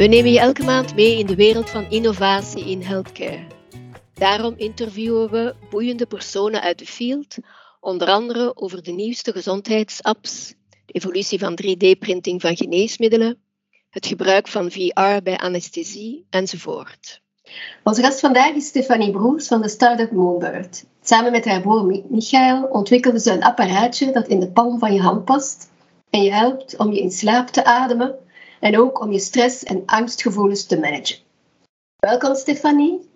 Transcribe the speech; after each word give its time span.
We 0.00 0.06
nemen 0.06 0.32
je 0.32 0.40
elke 0.40 0.62
maand 0.62 0.94
mee 0.94 1.18
in 1.18 1.26
de 1.26 1.34
wereld 1.34 1.70
van 1.70 1.90
innovatie 1.90 2.64
in 2.64 2.82
healthcare. 2.82 3.46
Daarom 4.14 4.54
interviewen 4.56 5.30
we 5.30 5.54
boeiende 5.70 6.06
personen 6.06 6.60
uit 6.60 6.78
de 6.78 6.86
field, 6.86 7.36
onder 7.80 8.08
andere 8.08 8.56
over 8.56 8.82
de 8.82 8.92
nieuwste 8.92 9.32
gezondheidsapps, 9.32 10.54
de 10.86 10.92
evolutie 10.92 11.38
van 11.38 11.58
3D-printing 11.62 12.40
van 12.40 12.56
geneesmiddelen, 12.56 13.38
het 13.90 14.06
gebruik 14.06 14.48
van 14.48 14.70
VR 14.70 15.22
bij 15.22 15.38
anesthesie 15.38 16.26
enzovoort. 16.30 17.20
Onze 17.84 18.02
gast 18.02 18.20
vandaag 18.20 18.54
is 18.54 18.66
Stefanie 18.66 19.10
Broers 19.10 19.46
van 19.46 19.62
de 19.62 19.68
start-up 19.68 20.10
Moonbird. 20.10 20.84
Samen 21.02 21.32
met 21.32 21.44
haar 21.44 21.60
broer 21.60 22.04
Michael 22.08 22.62
ontwikkelden 22.62 23.20
ze 23.20 23.32
een 23.32 23.44
apparaatje 23.44 24.12
dat 24.12 24.28
in 24.28 24.40
de 24.40 24.50
palm 24.50 24.78
van 24.78 24.92
je 24.92 25.00
hand 25.00 25.24
past 25.24 25.70
en 26.10 26.22
je 26.22 26.32
helpt 26.32 26.76
om 26.76 26.92
je 26.92 27.00
in 27.00 27.10
slaap 27.10 27.48
te 27.48 27.64
ademen 27.64 28.28
en 28.60 28.78
ook 28.78 29.00
om 29.00 29.12
je 29.12 29.18
stress- 29.18 29.64
en 29.64 29.82
angstgevoelens 29.86 30.66
te 30.66 30.78
managen. 30.78 31.16
Welkom 31.96 32.34
Stefanie. 32.34 33.08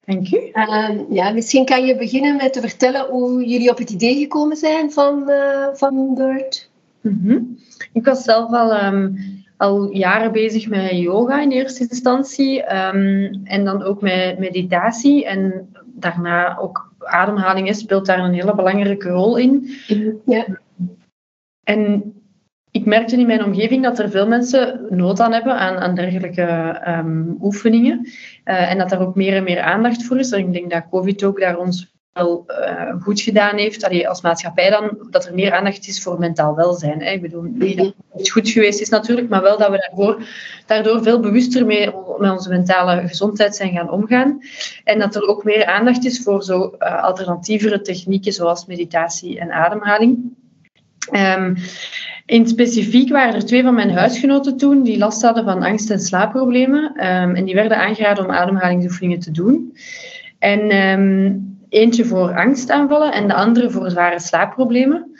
Dank 0.00 0.30
u. 0.30 0.50
Uh, 0.52 0.88
ja, 1.10 1.30
misschien 1.30 1.64
kan 1.64 1.86
je 1.86 1.96
beginnen 1.96 2.36
met 2.36 2.52
te 2.52 2.60
vertellen 2.60 3.06
hoe 3.06 3.44
jullie 3.44 3.70
op 3.70 3.78
het 3.78 3.90
idee 3.90 4.18
gekomen 4.18 4.56
zijn 4.56 4.92
van, 4.92 5.30
uh, 5.30 5.66
van 5.72 6.14
Bird. 6.14 6.70
Mm 7.00 7.20
-hmm. 7.22 7.58
Ik 7.92 8.04
was 8.04 8.22
zelf 8.22 8.52
al, 8.52 8.84
um, 8.84 9.16
al 9.56 9.92
jaren 9.92 10.32
bezig 10.32 10.68
met 10.68 10.90
yoga 10.90 11.40
in 11.40 11.50
eerste 11.50 11.86
instantie 11.88 12.76
um, 12.76 13.40
en 13.44 13.64
dan 13.64 13.82
ook 13.82 14.00
met 14.00 14.38
meditatie 14.38 15.26
en 15.26 15.68
daarna 15.86 16.58
ook 16.58 16.92
ademhaling 16.98 17.74
speelt 17.76 18.06
daar 18.06 18.18
een 18.18 18.34
hele 18.34 18.54
belangrijke 18.54 19.08
rol 19.08 19.36
in. 19.36 19.70
Ja. 20.24 20.46
En 21.62 22.14
ik 22.70 22.84
merkte 22.86 23.16
in 23.16 23.26
mijn 23.26 23.44
omgeving 23.44 23.82
dat 23.82 23.98
er 23.98 24.10
veel 24.10 24.26
mensen 24.26 24.86
nood 24.88 25.20
aan 25.20 25.32
hebben 25.32 25.58
aan, 25.58 25.76
aan 25.76 25.94
dergelijke 25.94 26.80
um, 26.88 27.36
oefeningen. 27.40 28.08
Uh, 28.44 28.70
en 28.70 28.78
dat 28.78 28.88
daar 28.88 29.00
ook 29.00 29.14
meer 29.14 29.36
en 29.36 29.44
meer 29.44 29.60
aandacht 29.60 30.04
voor 30.04 30.18
is. 30.18 30.30
En 30.30 30.38
ik 30.38 30.52
denk 30.52 30.70
dat 30.70 30.88
COVID 30.90 31.24
ook 31.24 31.40
daar 31.40 31.58
ons 31.58 31.94
wel 32.12 32.44
uh, 32.48 33.02
goed 33.02 33.20
gedaan 33.20 33.56
heeft. 33.56 33.84
Allee, 33.84 34.08
als 34.08 34.20
maatschappij 34.20 34.70
dan, 34.70 35.06
dat 35.10 35.26
er 35.26 35.34
meer 35.34 35.52
aandacht 35.52 35.86
is 35.86 36.02
voor 36.02 36.18
mentaal 36.18 36.54
welzijn. 36.54 37.02
Hè. 37.02 37.10
Ik 37.10 37.22
bedoel, 37.22 37.42
niet 37.42 37.76
dat 37.76 37.94
het 38.12 38.30
goed 38.30 38.48
geweest 38.48 38.80
is 38.80 38.88
natuurlijk, 38.88 39.28
maar 39.28 39.42
wel 39.42 39.58
dat 39.58 39.70
we 39.70 39.88
daarvoor, 39.88 40.22
daardoor 40.66 41.02
veel 41.02 41.20
bewuster 41.20 41.66
mee 41.66 41.90
met 42.18 42.30
onze 42.30 42.48
mentale 42.48 43.08
gezondheid 43.08 43.56
zijn 43.56 43.72
gaan 43.72 43.90
omgaan. 43.90 44.38
En 44.84 44.98
dat 44.98 45.14
er 45.14 45.28
ook 45.28 45.44
meer 45.44 45.64
aandacht 45.66 46.04
is 46.04 46.22
voor 46.22 46.42
zo 46.42 46.74
uh, 46.78 47.02
alternatievere 47.02 47.80
technieken 47.80 48.32
zoals 48.32 48.66
meditatie 48.66 49.38
en 49.38 49.52
ademhaling. 49.52 50.38
Um, 51.12 51.56
in 52.30 52.48
specifiek 52.48 53.08
waren 53.08 53.34
er 53.34 53.44
twee 53.44 53.62
van 53.62 53.74
mijn 53.74 53.90
huisgenoten 53.90 54.56
toen 54.56 54.82
die 54.82 54.98
last 54.98 55.22
hadden 55.22 55.44
van 55.44 55.62
angst- 55.62 55.90
en 55.90 56.00
slaapproblemen. 56.00 56.84
Um, 56.84 57.34
en 57.34 57.44
die 57.44 57.54
werden 57.54 57.76
aangeraden 57.76 58.24
om 58.24 58.30
ademhalingsoefeningen 58.30 59.20
te 59.20 59.30
doen. 59.30 59.76
En 60.38 60.76
um, 60.76 61.58
eentje 61.68 62.04
voor 62.04 62.36
angstaanvallen 62.36 63.12
en 63.12 63.28
de 63.28 63.34
andere 63.34 63.70
voor 63.70 63.90
zware 63.90 64.20
slaapproblemen. 64.20 65.10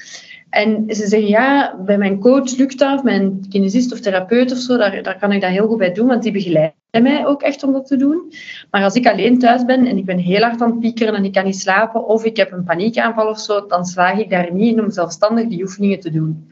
En 0.50 0.84
ze 0.88 1.06
zeggen, 1.06 1.28
ja, 1.28 1.76
bij 1.84 1.98
mijn 1.98 2.18
coach 2.18 2.56
lukt 2.56 2.78
dat, 2.78 3.04
mijn 3.04 3.46
kinesist 3.48 3.92
of 3.92 4.00
therapeut 4.00 4.52
of 4.52 4.58
zo, 4.58 4.76
daar, 4.76 5.02
daar 5.02 5.18
kan 5.18 5.32
ik 5.32 5.40
dat 5.40 5.50
heel 5.50 5.66
goed 5.66 5.78
bij 5.78 5.92
doen, 5.92 6.06
want 6.06 6.22
die 6.22 6.32
begeleiden 6.32 6.74
mij 6.90 7.26
ook 7.26 7.42
echt 7.42 7.62
om 7.62 7.72
dat 7.72 7.86
te 7.86 7.96
doen. 7.96 8.32
Maar 8.70 8.82
als 8.82 8.94
ik 8.94 9.06
alleen 9.06 9.38
thuis 9.38 9.64
ben 9.64 9.86
en 9.86 9.96
ik 9.96 10.04
ben 10.04 10.18
heel 10.18 10.42
hard 10.42 10.60
aan 10.60 10.70
het 10.70 10.80
piekeren 10.80 11.14
en 11.14 11.24
ik 11.24 11.32
kan 11.32 11.44
niet 11.44 11.60
slapen, 11.60 12.06
of 12.06 12.24
ik 12.24 12.36
heb 12.36 12.52
een 12.52 12.64
paniekaanval 12.64 13.28
of 13.28 13.40
zo, 13.40 13.66
dan 13.66 13.84
slaag 13.84 14.18
ik 14.18 14.30
daar 14.30 14.52
niet 14.52 14.76
in 14.76 14.84
om 14.84 14.90
zelfstandig 14.90 15.46
die 15.46 15.62
oefeningen 15.62 16.00
te 16.00 16.10
doen. 16.10 16.48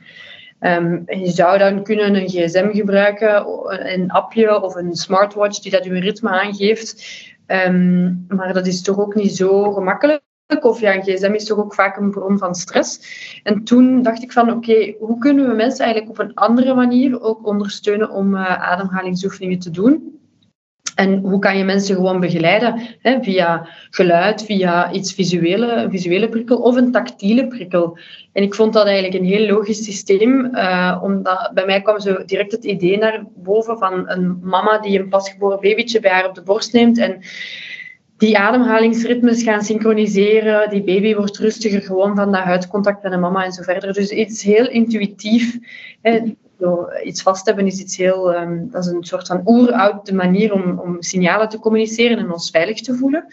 Um, 0.61 1.03
je 1.06 1.31
zou 1.31 1.59
dan 1.59 1.83
kunnen 1.83 2.14
een 2.14 2.28
gsm 2.28 2.70
gebruiken, 2.70 3.47
een 3.92 4.11
appje 4.11 4.62
of 4.62 4.75
een 4.75 4.95
smartwatch 4.95 5.61
die 5.61 5.70
dat 5.70 5.84
je 5.84 6.01
ritme 6.01 6.28
aangeeft. 6.28 7.06
Um, 7.46 8.24
maar 8.29 8.52
dat 8.52 8.67
is 8.67 8.83
toch 8.83 8.98
ook 8.98 9.14
niet 9.14 9.36
zo 9.36 9.73
gemakkelijk. 9.73 10.23
Of 10.61 10.80
ja, 10.80 10.95
een 10.95 11.02
gsm 11.02 11.33
is 11.33 11.45
toch 11.45 11.58
ook 11.58 11.74
vaak 11.74 11.97
een 11.97 12.11
bron 12.11 12.39
van 12.39 12.55
stress. 12.55 13.01
En 13.42 13.64
toen 13.64 14.02
dacht 14.02 14.23
ik 14.23 14.33
van, 14.33 14.52
oké, 14.52 14.95
hoe 14.98 15.18
kunnen 15.18 15.48
we 15.48 15.55
mensen 15.55 15.85
eigenlijk 15.85 16.18
op 16.18 16.27
een 16.27 16.35
andere 16.35 16.74
manier 16.74 17.20
ook 17.20 17.47
ondersteunen 17.47 18.11
om 18.11 18.35
uh, 18.35 18.70
ademhalingsoefeningen 18.70 19.58
te 19.58 19.70
doen? 19.70 20.20
En 20.94 21.18
hoe 21.18 21.38
kan 21.38 21.58
je 21.58 21.64
mensen 21.64 21.94
gewoon 21.94 22.20
begeleiden? 22.20 22.80
Hè, 23.00 23.22
via 23.22 23.68
geluid, 23.90 24.44
via 24.44 24.92
iets 24.92 25.14
visuele, 25.14 25.72
een 25.72 25.90
visuele 25.90 26.28
prikkel 26.28 26.58
of 26.58 26.76
een 26.76 26.92
tactiele 26.92 27.46
prikkel. 27.46 27.98
En 28.32 28.42
ik 28.42 28.54
vond 28.54 28.72
dat 28.72 28.86
eigenlijk 28.86 29.14
een 29.14 29.28
heel 29.28 29.46
logisch 29.46 29.84
systeem, 29.84 30.50
uh, 30.54 31.00
omdat 31.02 31.50
bij 31.54 31.66
mij 31.66 31.82
kwam 31.82 32.00
zo 32.00 32.24
direct 32.24 32.52
het 32.52 32.64
idee 32.64 32.98
naar 32.98 33.24
boven 33.36 33.78
van 33.78 34.10
een 34.10 34.38
mama 34.42 34.78
die 34.78 34.98
een 34.98 35.08
pasgeboren 35.08 35.60
babytje 35.60 36.00
bij 36.00 36.10
haar 36.10 36.28
op 36.28 36.34
de 36.34 36.42
borst 36.42 36.72
neemt 36.72 36.98
en 36.98 37.22
die 38.16 38.38
ademhalingsritmes 38.38 39.42
gaan 39.42 39.62
synchroniseren. 39.62 40.70
Die 40.70 40.82
baby 40.82 41.14
wordt 41.14 41.38
rustiger 41.38 41.82
gewoon 41.82 42.16
van 42.16 42.32
dat 42.32 42.42
huidcontact 42.42 43.02
met 43.02 43.12
de 43.12 43.18
mama 43.18 43.44
en 43.44 43.52
zo 43.52 43.62
verder. 43.62 43.92
Dus 43.92 44.10
iets 44.10 44.42
heel 44.42 44.68
intuïtief. 44.68 45.58
Hè. 46.02 46.20
Iets 47.05 47.23
vast 47.23 47.46
hebben 47.46 47.67
is 47.67 47.80
iets 47.80 47.96
heel, 47.96 48.35
um, 48.35 48.70
dat 48.70 48.85
is 48.85 48.91
een 48.91 49.05
soort 49.05 49.27
van 49.27 49.42
oeroude 49.45 50.14
manier 50.14 50.52
om, 50.52 50.79
om 50.79 51.02
signalen 51.02 51.48
te 51.48 51.58
communiceren 51.58 52.19
en 52.19 52.33
ons 52.33 52.51
veilig 52.51 52.80
te 52.80 52.95
voelen. 52.95 53.27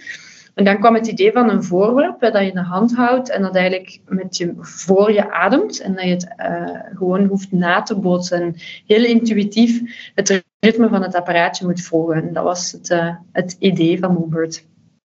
En 0.56 0.64
dan 0.64 0.80
kwam 0.80 0.94
het 0.94 1.08
idee 1.08 1.32
van 1.32 1.50
een 1.50 1.64
voorwerp 1.64 2.20
dat 2.20 2.34
je 2.34 2.48
in 2.48 2.54
de 2.54 2.62
hand 2.62 2.96
houdt 2.96 3.30
en 3.30 3.42
dat 3.42 3.56
eigenlijk 3.56 4.00
met 4.08 4.38
je 4.38 4.54
voor 4.60 5.12
je 5.12 5.32
ademt 5.32 5.82
en 5.82 5.96
dat 5.96 6.04
je 6.04 6.10
het 6.10 6.28
uh, 6.40 6.98
gewoon 6.98 7.26
hoeft 7.26 7.52
na 7.52 7.82
te 7.82 7.96
bootsen. 7.96 8.42
En 8.42 8.56
heel 8.86 9.06
intuïtief 9.06 9.82
het 10.14 10.44
ritme 10.60 10.90
van 10.90 11.02
het 11.02 11.16
apparaatje 11.16 11.66
moet 11.66 11.82
volgen. 11.82 12.16
En 12.16 12.34
dat 12.34 12.44
was 12.44 12.72
het, 12.72 12.90
uh, 12.90 13.16
het 13.32 13.56
idee 13.60 14.00
van 14.00 14.14
Moonbird. 14.14 14.66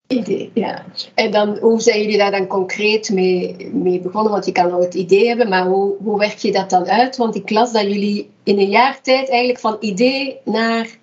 Idee, 0.10 0.52
ja. 0.54 0.86
En 1.14 1.32
dan, 1.32 1.58
hoe 1.58 1.82
zijn 1.82 2.02
jullie 2.02 2.18
daar 2.18 2.32
dan 2.32 2.48
concreet 2.48 3.10
mee, 3.10 3.70
mee 3.74 4.00
begonnen? 4.00 4.32
Want 4.32 4.46
je 4.46 4.52
kan 4.52 4.70
wel 4.72 4.82
het 4.82 4.94
idee 4.94 5.28
hebben, 5.28 5.50
maar 5.50 5.66
hoe, 5.68 5.96
hoe 6.04 6.20
werk 6.20 6.38
je 6.38 6.52
dat 6.52 6.70
dan 6.70 6.86
uit? 6.86 7.18
Want 7.18 7.36
ik 7.36 7.50
las 7.50 7.72
dat 7.72 7.82
jullie 7.82 8.30
in 8.44 8.60
een 8.60 8.70
jaar 8.70 9.02
tijd 9.02 9.30
eigenlijk 9.30 9.60
van 9.60 9.78
idee 9.80 10.38
naar 10.46 10.98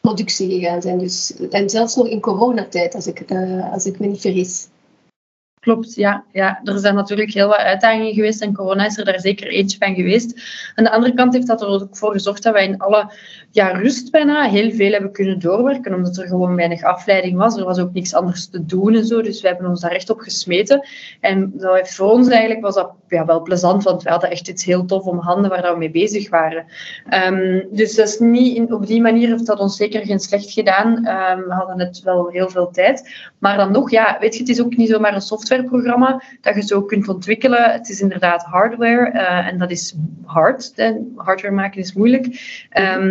productie 0.00 0.50
gegaan 0.50 0.82
zijn. 0.82 0.98
Dus, 0.98 1.34
en 1.50 1.70
zelfs 1.70 1.96
nog 1.96 2.06
in 2.06 2.20
coronatijd, 2.20 2.94
als 2.94 3.06
ik, 3.06 3.30
uh, 3.30 3.72
als 3.72 3.86
ik 3.86 3.98
me 3.98 4.06
niet 4.06 4.20
vergis. 4.20 4.68
Klopt, 5.60 5.94
ja, 5.94 6.24
ja. 6.32 6.60
Er 6.64 6.78
zijn 6.78 6.94
natuurlijk 6.94 7.32
heel 7.32 7.48
wat 7.48 7.56
uitdagingen 7.56 8.14
geweest 8.14 8.42
en 8.42 8.54
corona 8.54 8.86
is 8.86 8.98
er 8.98 9.04
daar 9.04 9.20
zeker 9.20 9.48
eentje 9.48 9.78
van 9.78 9.94
geweest. 9.94 10.40
Aan 10.74 10.84
de 10.84 10.90
andere 10.90 11.14
kant 11.14 11.34
heeft 11.34 11.46
dat 11.46 11.62
er 11.62 11.68
ook 11.68 11.96
voor 11.96 12.12
gezorgd 12.12 12.42
dat 12.42 12.52
wij 12.52 12.64
in 12.64 12.78
alle 12.78 13.10
ja, 13.50 13.68
rust 13.68 14.10
bijna 14.10 14.48
heel 14.48 14.70
veel 14.70 14.92
hebben 14.92 15.12
kunnen 15.12 15.38
doorwerken, 15.38 15.94
omdat 15.94 16.16
er 16.16 16.26
gewoon 16.26 16.56
weinig 16.56 16.82
afleiding 16.82 17.36
was. 17.36 17.56
Er 17.56 17.64
was 17.64 17.78
ook 17.78 17.92
niks 17.92 18.14
anders 18.14 18.46
te 18.46 18.64
doen 18.64 18.94
en 18.94 19.04
zo, 19.04 19.22
dus 19.22 19.40
we 19.40 19.48
hebben 19.48 19.68
ons 19.68 19.80
daar 19.80 19.90
echt 19.90 20.10
op 20.10 20.18
gesmeten. 20.18 20.86
En 21.20 21.52
dat 21.54 21.74
heeft 21.74 21.94
voor 21.94 22.10
ons 22.10 22.28
eigenlijk 22.28 22.60
was 22.60 22.74
dat 22.74 22.90
ja, 23.08 23.24
wel 23.24 23.42
plezant, 23.42 23.82
want 23.82 24.02
we 24.02 24.10
hadden 24.10 24.30
echt 24.30 24.48
iets 24.48 24.64
heel 24.64 24.84
tof 24.84 25.04
om 25.04 25.18
handen 25.18 25.50
waar 25.50 25.72
we 25.72 25.78
mee 25.78 25.90
bezig 25.90 26.30
waren. 26.30 26.64
Um, 27.26 27.66
dus 27.70 27.94
dat 27.94 28.08
is 28.08 28.18
niet 28.18 28.56
in, 28.56 28.74
op 28.74 28.86
die 28.86 29.00
manier 29.00 29.28
heeft 29.28 29.46
dat 29.46 29.58
ons 29.58 29.76
zeker 29.76 30.06
geen 30.06 30.20
slecht 30.20 30.50
gedaan. 30.50 30.96
Um, 30.96 31.44
we 31.48 31.54
hadden 31.54 31.78
het 31.78 32.02
wel 32.02 32.28
heel 32.28 32.50
veel 32.50 32.70
tijd. 32.70 33.16
Maar 33.38 33.56
dan 33.56 33.72
nog, 33.72 33.90
ja, 33.90 34.16
weet 34.20 34.34
je, 34.34 34.40
het 34.40 34.48
is 34.48 34.62
ook 34.62 34.76
niet 34.76 34.88
zomaar 34.88 35.14
een 35.14 35.20
softwareprogramma 35.48 36.22
dat 36.40 36.54
je 36.54 36.62
zo 36.62 36.82
kunt 36.82 37.08
ontwikkelen. 37.08 37.72
Het 37.72 37.88
is 37.88 38.00
inderdaad 38.00 38.42
hardware 38.42 39.12
uh, 39.12 39.46
en 39.46 39.58
dat 39.58 39.70
is 39.70 39.94
hard. 40.24 40.74
Hardware 41.16 41.54
maken 41.54 41.80
is 41.80 41.92
moeilijk. 41.92 42.26
Um, 42.78 43.10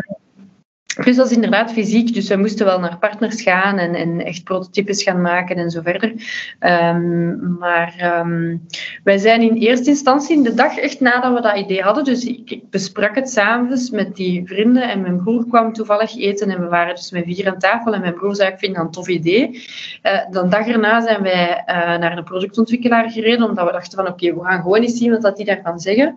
dat 1.05 1.25
is 1.25 1.31
inderdaad 1.31 1.71
fysiek. 1.71 2.13
Dus 2.13 2.27
we 2.27 2.35
moesten 2.35 2.65
wel 2.65 2.79
naar 2.79 2.97
partners 2.97 3.41
gaan 3.41 3.77
en, 3.77 4.25
echt 4.25 4.43
prototypes 4.43 5.03
gaan 5.03 5.21
maken 5.21 5.55
en 5.55 5.69
zo 5.69 5.81
verder. 5.81 6.13
Um, 6.59 7.57
maar 7.59 8.21
um, 8.25 8.61
wij 9.03 9.17
zijn 9.17 9.41
in 9.41 9.55
eerste 9.55 9.89
instantie, 9.89 10.43
de 10.43 10.53
dag 10.53 10.77
echt 10.77 10.99
nadat 10.99 11.33
we 11.33 11.41
dat 11.41 11.57
idee 11.57 11.81
hadden, 11.81 12.03
dus 12.03 12.25
ik, 12.25 12.59
besprak 12.69 13.15
het 13.15 13.29
s'avonds 13.29 13.89
met 13.89 14.15
die 14.15 14.45
vrienden 14.45 14.89
en 14.89 15.01
mijn 15.01 15.23
broer 15.23 15.47
kwam 15.47 15.73
toevallig 15.73 16.17
eten 16.17 16.49
en 16.49 16.59
we 16.59 16.67
waren 16.67 16.95
dus 16.95 17.11
met 17.11 17.23
vier 17.25 17.47
aan 17.47 17.59
tafel 17.59 17.93
en 17.93 18.01
mijn 18.01 18.13
broer 18.13 18.35
zei, 18.35 18.51
ik 18.51 18.59
vind 18.59 18.75
dat 18.75 18.85
een 18.85 18.91
tof 18.91 19.07
idee. 19.07 19.63
Uh, 20.03 20.19
dan 20.31 20.49
dag 20.49 20.67
erna 20.67 21.01
zijn 21.01 21.21
wij 21.21 21.63
uh, 21.67 21.75
naar 21.97 22.15
de 22.15 22.23
productontwikkelaar 22.23 23.09
gereden, 23.09 23.49
omdat 23.49 23.65
we 23.65 23.71
dachten 23.71 23.97
van 23.97 24.07
oké, 24.07 24.33
we 24.33 24.43
gaan 24.43 24.61
gewoon 24.61 24.81
eens 24.81 24.97
zien 24.97 25.21
wat 25.21 25.37
die 25.37 25.45
daarvan 25.45 25.79
zeggen. 25.79 26.15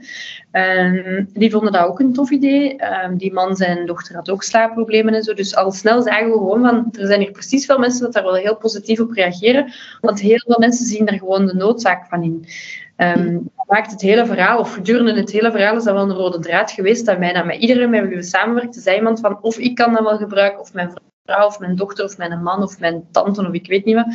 Um, 0.52 1.28
die 1.32 1.50
vonden 1.50 1.72
dat 1.72 1.86
ook 1.86 2.00
een 2.00 2.12
tof 2.12 2.30
idee. 2.30 2.76
die 3.10 3.32
man, 3.32 3.56
zijn 3.56 3.86
dochter 3.86 4.14
had 4.14 4.30
ook 4.30 4.42
slaap 4.42 4.69
problemen 4.72 5.14
en 5.14 5.22
zo. 5.22 5.34
Dus 5.34 5.56
al 5.56 5.70
snel 5.70 6.02
zagen 6.02 6.26
we 6.26 6.32
gewoon 6.32 6.60
van, 6.60 6.88
er 6.98 7.06
zijn 7.06 7.20
hier 7.20 7.30
precies 7.30 7.66
veel 7.66 7.78
mensen 7.78 8.02
dat 8.02 8.12
daar 8.12 8.22
wel 8.22 8.34
heel 8.34 8.56
positief 8.56 9.00
op 9.00 9.12
reageren. 9.12 9.72
Want 10.00 10.20
heel 10.20 10.42
veel 10.46 10.58
mensen 10.58 10.86
zien 10.86 11.04
daar 11.04 11.18
gewoon 11.18 11.46
de 11.46 11.54
noodzaak 11.54 12.06
van 12.06 12.22
in. 12.22 12.46
Um, 12.96 13.32
dat 13.56 13.66
maakt 13.66 13.90
het 13.90 14.00
hele 14.00 14.26
verhaal, 14.26 14.58
of 14.58 14.74
gedurende 14.74 15.14
het 15.14 15.30
hele 15.30 15.50
verhaal 15.50 15.76
is 15.76 15.84
dat 15.84 15.94
wel 15.94 16.02
een 16.02 16.16
rode 16.16 16.38
draad 16.38 16.70
geweest, 16.70 17.06
dat 17.06 17.18
bijna 17.18 17.42
met 17.42 17.56
iedereen 17.56 17.90
met 17.90 18.08
wie 18.08 18.16
we 18.16 18.22
samenwerkten, 18.22 18.82
zei 18.82 18.96
iemand 18.96 19.20
van, 19.20 19.38
of 19.42 19.58
ik 19.58 19.74
kan 19.74 19.92
dat 19.92 20.02
wel 20.02 20.16
gebruiken, 20.16 20.60
of 20.60 20.72
mijn 20.72 20.92
vrouw, 21.24 21.46
of 21.46 21.58
mijn 21.58 21.76
dochter, 21.76 22.04
of 22.04 22.18
mijn 22.18 22.42
man, 22.42 22.62
of 22.62 22.80
mijn 22.80 23.04
tante, 23.10 23.46
of 23.46 23.52
ik 23.52 23.66
weet 23.66 23.84
niet 23.84 23.94
wat. 23.94 24.06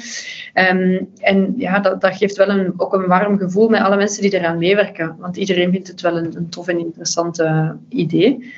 Um, 0.65 1.09
en 1.19 1.53
ja, 1.57 1.79
dat, 1.79 2.01
dat 2.01 2.17
geeft 2.17 2.37
wel 2.37 2.49
een, 2.49 2.73
ook 2.77 2.93
een 2.93 3.07
warm 3.07 3.37
gevoel 3.37 3.69
met 3.69 3.81
alle 3.81 3.95
mensen 3.95 4.21
die 4.21 4.33
eraan 4.33 4.57
meewerken. 4.57 5.15
Want 5.19 5.37
iedereen 5.37 5.71
vindt 5.71 5.87
het 5.87 6.01
wel 6.01 6.17
een, 6.17 6.35
een 6.35 6.49
tof 6.49 6.67
en 6.67 6.79
interessant 6.79 7.43
idee. 7.89 8.53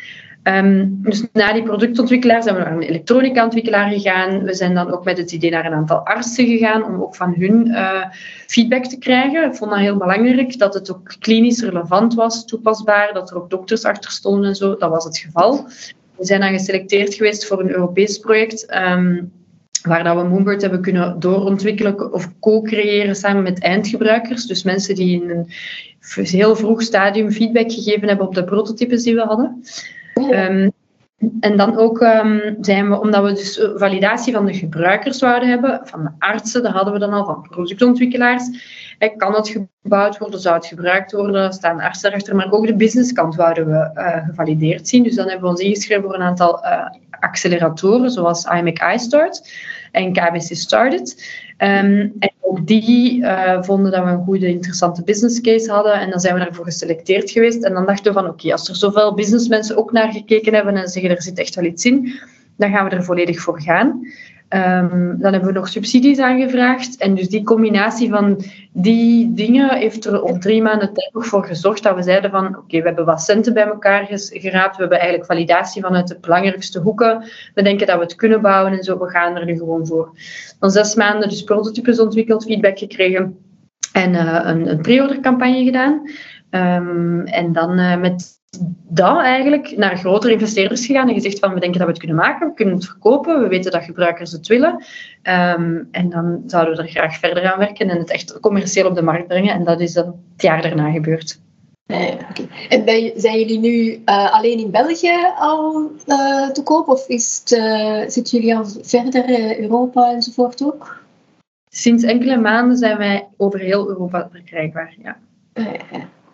Ehm, 0.48 0.86
dus 0.90 1.26
na 1.34 1.54
die 1.54 1.64
productontwikkelaar 1.64 2.44
zijn 2.44 2.56
we 2.56 2.62
naar 2.62 2.72
een 2.72 2.82
elektronica-ontwikkelaar 2.82 3.92
gegaan. 3.92 4.44
We 4.44 4.54
zijn 4.54 4.74
dan 4.74 4.92
ook 4.92 5.04
met 5.04 5.18
het 5.18 5.32
idee 5.32 5.52
naar 5.52 5.66
een 5.66 5.74
aantal 5.74 6.06
artsen 6.06 6.46
gegaan 6.46 6.84
om 6.84 7.02
ook 7.02 7.16
van 7.16 7.34
hun 7.38 7.68
uh, 7.68 8.06
feedback 8.48 8.86
te 8.86 8.98
krijgen. 8.98 9.46
Ik 9.46 9.56
vond 9.56 9.72
dat 9.72 9.80
heel 9.80 9.98
belangrijk, 9.98 10.58
dat 10.58 10.74
het 10.74 10.92
ook 10.92 11.16
klinisch 11.20 11.62
relevant 11.62 12.14
was, 12.14 12.46
toepasbaar, 12.46 13.14
dat 13.14 13.30
er 13.30 13.38
ook 13.38 13.50
dokters 13.50 13.84
achter 13.84 14.12
stonden 14.12 14.50
en 14.50 14.56
zo. 14.56 14.76
Dat 14.76 14.90
was 14.90 15.04
het 15.04 15.18
geval. 15.18 15.68
We 16.18 16.26
zijn 16.26 16.42
dan 16.42 16.52
geselecteerd 16.52 17.14
geweest 17.14 17.48
voor 17.48 17.60
een 17.60 17.72
Europees 17.72 18.18
project. 18.18 18.76
Um, 18.76 19.32
waar 19.82 20.04
dat 20.04 20.16
we 20.16 20.28
Moonbird 20.28 20.62
hebben 20.62 20.82
kunnen 20.82 21.20
doorontwikkelen 21.20 22.14
of 22.14 22.30
co-creëren 22.40 23.16
samen 23.16 23.44
met 23.44 23.60
eindgebruikers. 23.60 24.46
Dus 24.46 24.64
mensen 24.64 24.96
die 24.96 25.22
in 25.22 25.30
een 25.30 25.48
heel 26.26 26.56
vroeg 26.56 26.82
stadium 26.82 27.32
feedback 27.32 27.72
gegeven 27.72 28.08
hebben 28.08 28.28
op 28.28 28.36
de 28.36 28.44
prototypes 28.44 29.04
die 29.04 29.16
we 29.16 29.22
hadden. 29.22 29.64
Um, 30.18 30.72
en 31.40 31.58
dan 31.58 31.78
ook 31.78 32.02
um, 32.02 32.58
zijn 32.62 32.90
we, 32.90 33.00
omdat 33.00 33.24
we 33.24 33.34
dus 33.34 33.60
eh, 33.60 33.70
validatie 33.76 34.34
van 34.34 34.46
de 34.46 34.54
gebruikers 34.54 35.18
zouden 35.18 35.50
hebben, 35.50 35.82
van 35.84 36.04
de 36.04 36.10
artsen, 36.20 36.64
dat 36.64 36.72
hadden 36.72 36.94
we 36.94 37.00
dan 37.00 37.14
al, 37.14 37.26
van 37.26 37.48
productontwikkelaars. 37.50 38.44
En 38.98 39.18
kan 39.18 39.34
het 39.34 39.68
gebouwd 39.82 40.18
worden, 40.18 40.40
zou 40.40 40.56
het 40.56 40.66
gebruikt 40.66 41.12
worden, 41.12 41.54
staan 41.54 41.80
artsen 41.80 42.10
erachter, 42.10 42.36
maar 42.36 42.52
ook 42.52 42.68
de 42.68 42.76
businesskant 42.76 43.36
wouden 43.36 43.66
we 43.66 43.92
uh, 43.94 44.26
gevalideerd 44.26 44.88
zien. 44.88 45.04
Dus 45.04 45.16
dan 45.16 45.26
hebben 45.26 45.44
we 45.44 45.50
ons 45.50 45.62
ingeschreven 45.62 46.04
voor 46.04 46.16
een 46.16 46.22
aantal 46.22 46.64
acceleratoren, 47.20 48.12
zoals 48.12 48.46
iMac 48.46 48.94
iStart 48.94 49.52
en 49.92 50.14
KBC 50.14 50.56
Started. 50.56 51.36
Um, 51.58 52.14
en 52.20 52.32
ook 52.42 52.68
die 52.68 53.22
uh, 53.22 53.64
vonden 53.64 53.92
dat 53.92 54.04
we 54.04 54.10
een 54.10 54.24
goede, 54.24 54.48
interessante 54.48 55.04
business 55.04 55.42
case 55.42 55.72
hadden. 55.72 55.94
En 55.94 56.10
dan 56.10 56.20
zijn 56.20 56.34
we 56.34 56.40
daarvoor 56.40 56.66
geselecteerd 56.66 57.32
geweest. 57.32 57.64
En 57.64 57.74
dan 57.74 57.86
dachten 57.86 58.14
we 58.14 58.20
van, 58.20 58.30
oké, 58.30 58.52
als 58.52 58.70
er 58.70 58.76
zoveel 58.76 59.14
businessmensen 59.14 59.78
ook 59.78 59.92
naar 59.92 60.12
gekeken 60.12 60.54
hebben 60.54 60.76
en 60.76 60.88
zeggen, 60.88 61.12
er 61.12 61.22
zit 61.22 61.40
echt 61.40 61.56
wel 61.56 61.66
iets 61.66 61.86
in, 61.86 62.20
dan 62.58 62.72
gaan 62.72 62.90
we 62.90 62.96
er 62.96 63.04
volledig 63.04 63.40
voor 63.40 63.62
gaan. 63.62 64.02
Um, 64.50 65.16
dan 65.20 65.32
hebben 65.32 65.50
we 65.50 65.60
nog 65.60 65.68
subsidies 65.68 66.20
aangevraagd. 66.20 66.98
En 66.98 67.16
dus 67.16 67.30
die 67.30 67.44
combinatie 67.44 68.10
van 68.10 68.44
die 68.72 69.34
dingen 69.34 69.78
heeft 69.78 70.06
er 70.06 70.22
op 70.22 70.42
drie 70.42 70.62
maanden 70.62 70.94
tijd 70.94 71.14
nog 71.14 71.26
voor 71.26 71.46
gezorgd 71.46 71.84
dat 71.84 71.96
we 71.96 72.02
zeiden 72.02 72.32
van 72.32 72.58
oké, 72.58 72.78
we 72.78 72.88
hebben 72.88 73.06
wat 73.06 73.22
centen 73.22 73.54
bij 73.54 73.66
elkaar 73.66 74.08
geraapt. 74.12 74.76
We 74.76 74.82
hebben 74.82 75.00
eigenlijk 75.00 75.32
validatie 75.32 75.82
vanuit 75.82 76.08
de 76.08 76.18
belangrijkste 76.22 76.80
hoeken. 76.80 77.24
We 77.54 77.62
denken 77.62 77.88
dat 77.88 77.98
we 77.98 78.04
het 78.04 78.16
kunnen 78.16 78.42
bouwen 78.42 78.74
en 78.74 78.84
zo. 78.84 79.00
We 79.00 79.10
gaan 79.10 79.36
er 79.36 79.46
nu 79.46 79.58
gewoon 79.58 79.88
voor. 79.88 80.12
Dan 80.60 80.72
zes 80.72 80.96
maanden 80.96 81.30
dus 81.30 81.44
prototypes 81.44 82.00
ontwikkeld, 82.00 82.44
feedback 82.44 82.78
gekregen 82.78 83.38
en 83.94 84.14
uh, 84.14 84.40
een, 84.44 84.70
een 84.70 84.82
pre-order 84.82 85.20
campagne 85.20 85.64
gedaan. 85.64 86.02
Um, 86.50 87.26
en 87.26 87.54
dan 87.54 87.80
uh, 87.80 87.98
met 87.98 88.37
dat 88.90 89.22
eigenlijk 89.22 89.78
naar 89.78 89.98
grotere 89.98 90.34
investeerders 90.34 90.86
gegaan 90.86 91.08
en 91.08 91.14
gezegd 91.14 91.40
van 91.40 91.54
we 91.54 91.60
denken 91.60 91.78
dat 91.78 91.88
we 91.88 91.94
het 91.94 92.04
kunnen 92.04 92.18
maken, 92.18 92.48
we 92.48 92.54
kunnen 92.54 92.76
het 92.76 92.86
verkopen, 92.86 93.42
we 93.42 93.48
weten 93.48 93.72
dat 93.72 93.84
gebruikers 93.84 94.32
het 94.32 94.48
willen 94.48 94.74
um, 95.24 95.88
en 95.92 96.10
dan 96.10 96.44
zouden 96.46 96.76
we 96.76 96.82
er 96.82 96.90
graag 96.90 97.18
verder 97.18 97.52
aan 97.52 97.60
werken 97.60 97.90
en 97.90 97.98
het 97.98 98.12
echt 98.12 98.40
commercieel 98.40 98.88
op 98.88 98.96
de 98.96 99.02
markt 99.02 99.28
brengen 99.28 99.54
en 99.54 99.64
dat 99.64 99.80
is 99.80 99.94
dan 99.94 100.06
het 100.06 100.42
jaar 100.42 100.62
daarna 100.62 100.92
gebeurd. 100.92 101.40
Uh, 101.88 102.10
En 102.70 102.86
ben, 102.86 103.12
zijn 103.16 103.40
jullie 103.40 103.60
nu 103.60 103.92
uh, 104.06 104.34
alleen 104.34 104.60
in 104.60 104.72
België 104.72 105.18
al 105.38 105.92
uh, 106.06 106.50
te 106.50 106.64
koop 106.64 106.88
of 106.88 107.08
is 107.08 107.42
het, 107.46 107.50
zitten 108.12 108.40
jullie 108.40 108.56
al 108.56 108.66
verder, 108.82 109.60
Europa 109.60 110.12
enzovoort 110.12 110.64
ook? 110.64 111.04
Sinds 111.70 112.04
enkele 112.04 112.38
maanden 112.38 112.78
zijn 112.78 112.98
wij 112.98 113.28
over 113.38 113.60
heel 113.60 113.90
Europa 113.90 114.30
verkrijgbaar, 114.32 114.96
ja. 115.04 115.18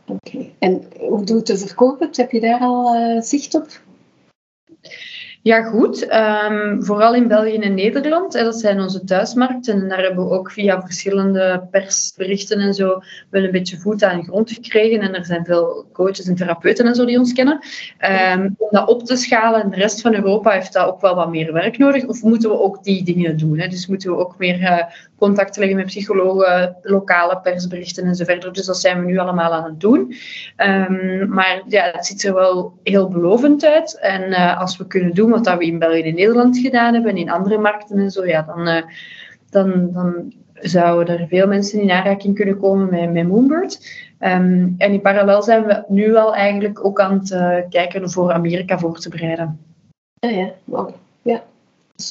Oké. 0.08 0.52
En 0.60 0.88
hoe 1.00 1.24
doet 1.26 1.48
de 1.48 1.58
verkoop? 1.58 2.16
Heb 2.16 2.32
je 2.32 2.40
daar 2.40 2.60
al 2.60 2.96
uh, 2.96 3.22
zicht 3.22 3.56
op? 3.56 3.82
Ja, 5.44 5.63
goed. 5.63 6.13
Um, 6.13 6.84
vooral 6.84 7.16
in 7.16 7.28
België 7.28 7.57
en 7.57 7.74
Nederland. 7.74 8.34
Dat 8.34 8.60
zijn 8.60 8.81
onze 8.81 9.04
thuismarkten. 9.04 9.81
En 9.81 9.90
daar 9.90 10.01
hebben 10.01 10.28
we 10.28 10.34
ook 10.34 10.51
via 10.51 10.81
verschillende 10.81 11.68
persberichten 11.72 12.60
en 12.60 12.74
zo 12.74 13.01
wel 13.30 13.44
een 13.44 13.51
beetje 13.51 13.78
voet 13.78 14.04
aan 14.04 14.19
de 14.19 14.24
grond 14.24 14.51
gekregen. 14.51 15.01
En 15.01 15.16
er 15.16 15.25
zijn 15.25 15.45
veel 15.45 15.86
coaches 15.94 16.28
en 16.28 16.36
therapeuten 16.36 16.86
en 16.86 16.95
zo 16.95 17.06
die 17.06 17.18
ons 17.18 17.34
kennen. 17.34 17.60
Um, 18.36 18.56
om 18.57 18.68
dat 18.72 18.88
op 18.88 19.04
te 19.04 19.16
schalen 19.16 19.63
in 19.63 19.69
de 19.69 19.75
rest 19.75 20.01
van 20.01 20.13
Europa 20.13 20.51
heeft 20.51 20.74
dat 20.74 20.88
ook 20.88 21.01
wel 21.01 21.16
wat 21.16 21.30
meer 21.30 21.54
werk 21.54 21.78
nodig. 21.78 22.06
Of 22.06 22.22
moeten 22.22 22.50
we 22.50 22.62
ook 22.62 22.84
die 22.84 23.04
dingen 23.04 23.38
doen? 23.38 23.60
Hè? 23.60 23.68
Dus 23.68 23.88
moeten 23.88 24.12
we 24.12 24.18
ook 24.18 24.38
meer 24.38 24.60
uh, 24.60 24.84
contact 25.18 25.57
leggen 25.57 25.78
met 25.78 25.86
psychologen, 25.86 26.75
lokale 26.81 27.40
persberichten 27.40 28.04
en 28.04 28.16
zo 28.16 28.25
verder. 28.25 28.54
Dus 28.54 28.66
dat 28.66 28.80
zijn 28.80 29.00
we 29.00 29.06
nu 29.06 29.18
allemaal 29.18 29.51
aan 29.51 29.63
het 29.63 29.80
doen. 29.80 30.13
Um, 30.57 31.30
maar 31.30 31.62
ja, 31.68 31.90
het 31.92 32.06
ziet 32.06 32.24
er 32.24 32.34
wel 32.34 32.74
heel 32.84 33.07
belovend 33.07 33.66
uit. 33.66 34.00
En 34.01 34.30
uh, 34.30 34.60
als 34.60 34.78
we 34.78 34.88
kunnen 34.88 35.13
doen 35.13 35.31
wat 35.33 35.57
we 35.57 35.65
in 35.65 35.80
België 35.80 36.01
en 36.01 36.15
Nederland 36.15 36.57
gedaan 36.57 36.94
hebben 36.94 37.12
en 37.12 37.18
in 37.18 37.30
andere 37.30 37.57
markten 37.57 37.97
en 37.97 38.12
zo, 38.12 38.25
ja, 38.25 38.41
dan, 38.41 38.68
uh, 38.68 38.81
dan, 39.50 39.89
dan 39.94 40.33
zouden 40.53 41.19
er 41.19 41.27
veel 41.27 41.47
mensen 41.47 41.81
in 41.81 41.91
aanraking 41.91 42.35
kunnen 42.35 42.59
komen 42.59 42.89
met, 42.89 43.12
met 43.12 43.27
Moonbird. 43.27 43.80
Um, 44.19 44.75
en 44.77 44.91
in 44.91 45.01
parallel 45.01 45.44
zijn 45.44 45.65
we 45.65 45.83
nu 45.88 46.15
al 46.15 46.35
eigenlijk 46.35 46.85
ook 46.85 47.00
aan 47.00 47.19
het 47.19 47.31
uh, 47.31 47.57
kijken 47.69 48.09
voor 48.09 48.31
Amerika 48.31 48.80
voor 48.80 49.00
te 49.00 49.09
bereiden. 49.09 49.59
Ja, 50.19 50.30
ja, 50.30 50.51
wow. 50.63 50.89
ja. 51.21 51.44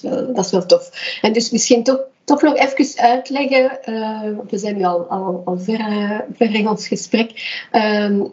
Dat, 0.02 0.44
is 0.44 0.50
wel, 0.50 0.66
tof. 0.66 1.18
En 1.22 1.32
dus 1.32 1.50
misschien 1.50 1.82
toch, 1.82 2.00
toch 2.24 2.42
nog 2.42 2.56
even 2.56 3.02
uitleggen, 3.02 3.78
uh, 3.88 4.20
we 4.48 4.58
zijn 4.58 4.76
nu 4.76 4.84
al, 4.84 5.06
al, 5.06 5.42
al 5.44 5.58
ver, 5.58 6.54
in 6.54 6.68
ons 6.68 6.88
gesprek. 6.88 7.30
Um, 7.72 8.32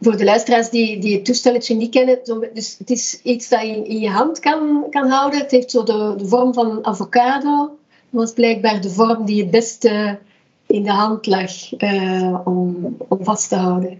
voor 0.00 0.16
de 0.16 0.24
luisteraars 0.24 0.70
die, 0.70 0.98
die 0.98 1.14
het 1.14 1.24
toestelletje 1.24 1.74
niet 1.74 1.90
kennen, 1.90 2.18
dus 2.54 2.76
het 2.78 2.90
is 2.90 3.20
iets 3.22 3.48
dat 3.48 3.60
je 3.60 3.88
in 3.88 3.98
je 3.98 4.10
hand 4.10 4.38
kan, 4.38 4.86
kan 4.90 5.08
houden. 5.08 5.40
Het 5.40 5.50
heeft 5.50 5.70
zo 5.70 5.82
de, 5.82 6.14
de 6.16 6.26
vorm 6.26 6.54
van 6.54 6.70
een 6.70 6.86
avocado. 6.86 7.78
Dat 8.10 8.20
was 8.20 8.32
blijkbaar 8.32 8.80
de 8.80 8.90
vorm 8.90 9.24
die 9.24 9.42
het 9.42 9.50
beste 9.50 10.18
in 10.66 10.82
de 10.82 10.90
hand 10.90 11.26
lag 11.26 11.50
uh, 11.78 12.40
om, 12.44 12.96
om 13.08 13.24
vast 13.24 13.48
te 13.48 13.56
houden. 13.56 13.98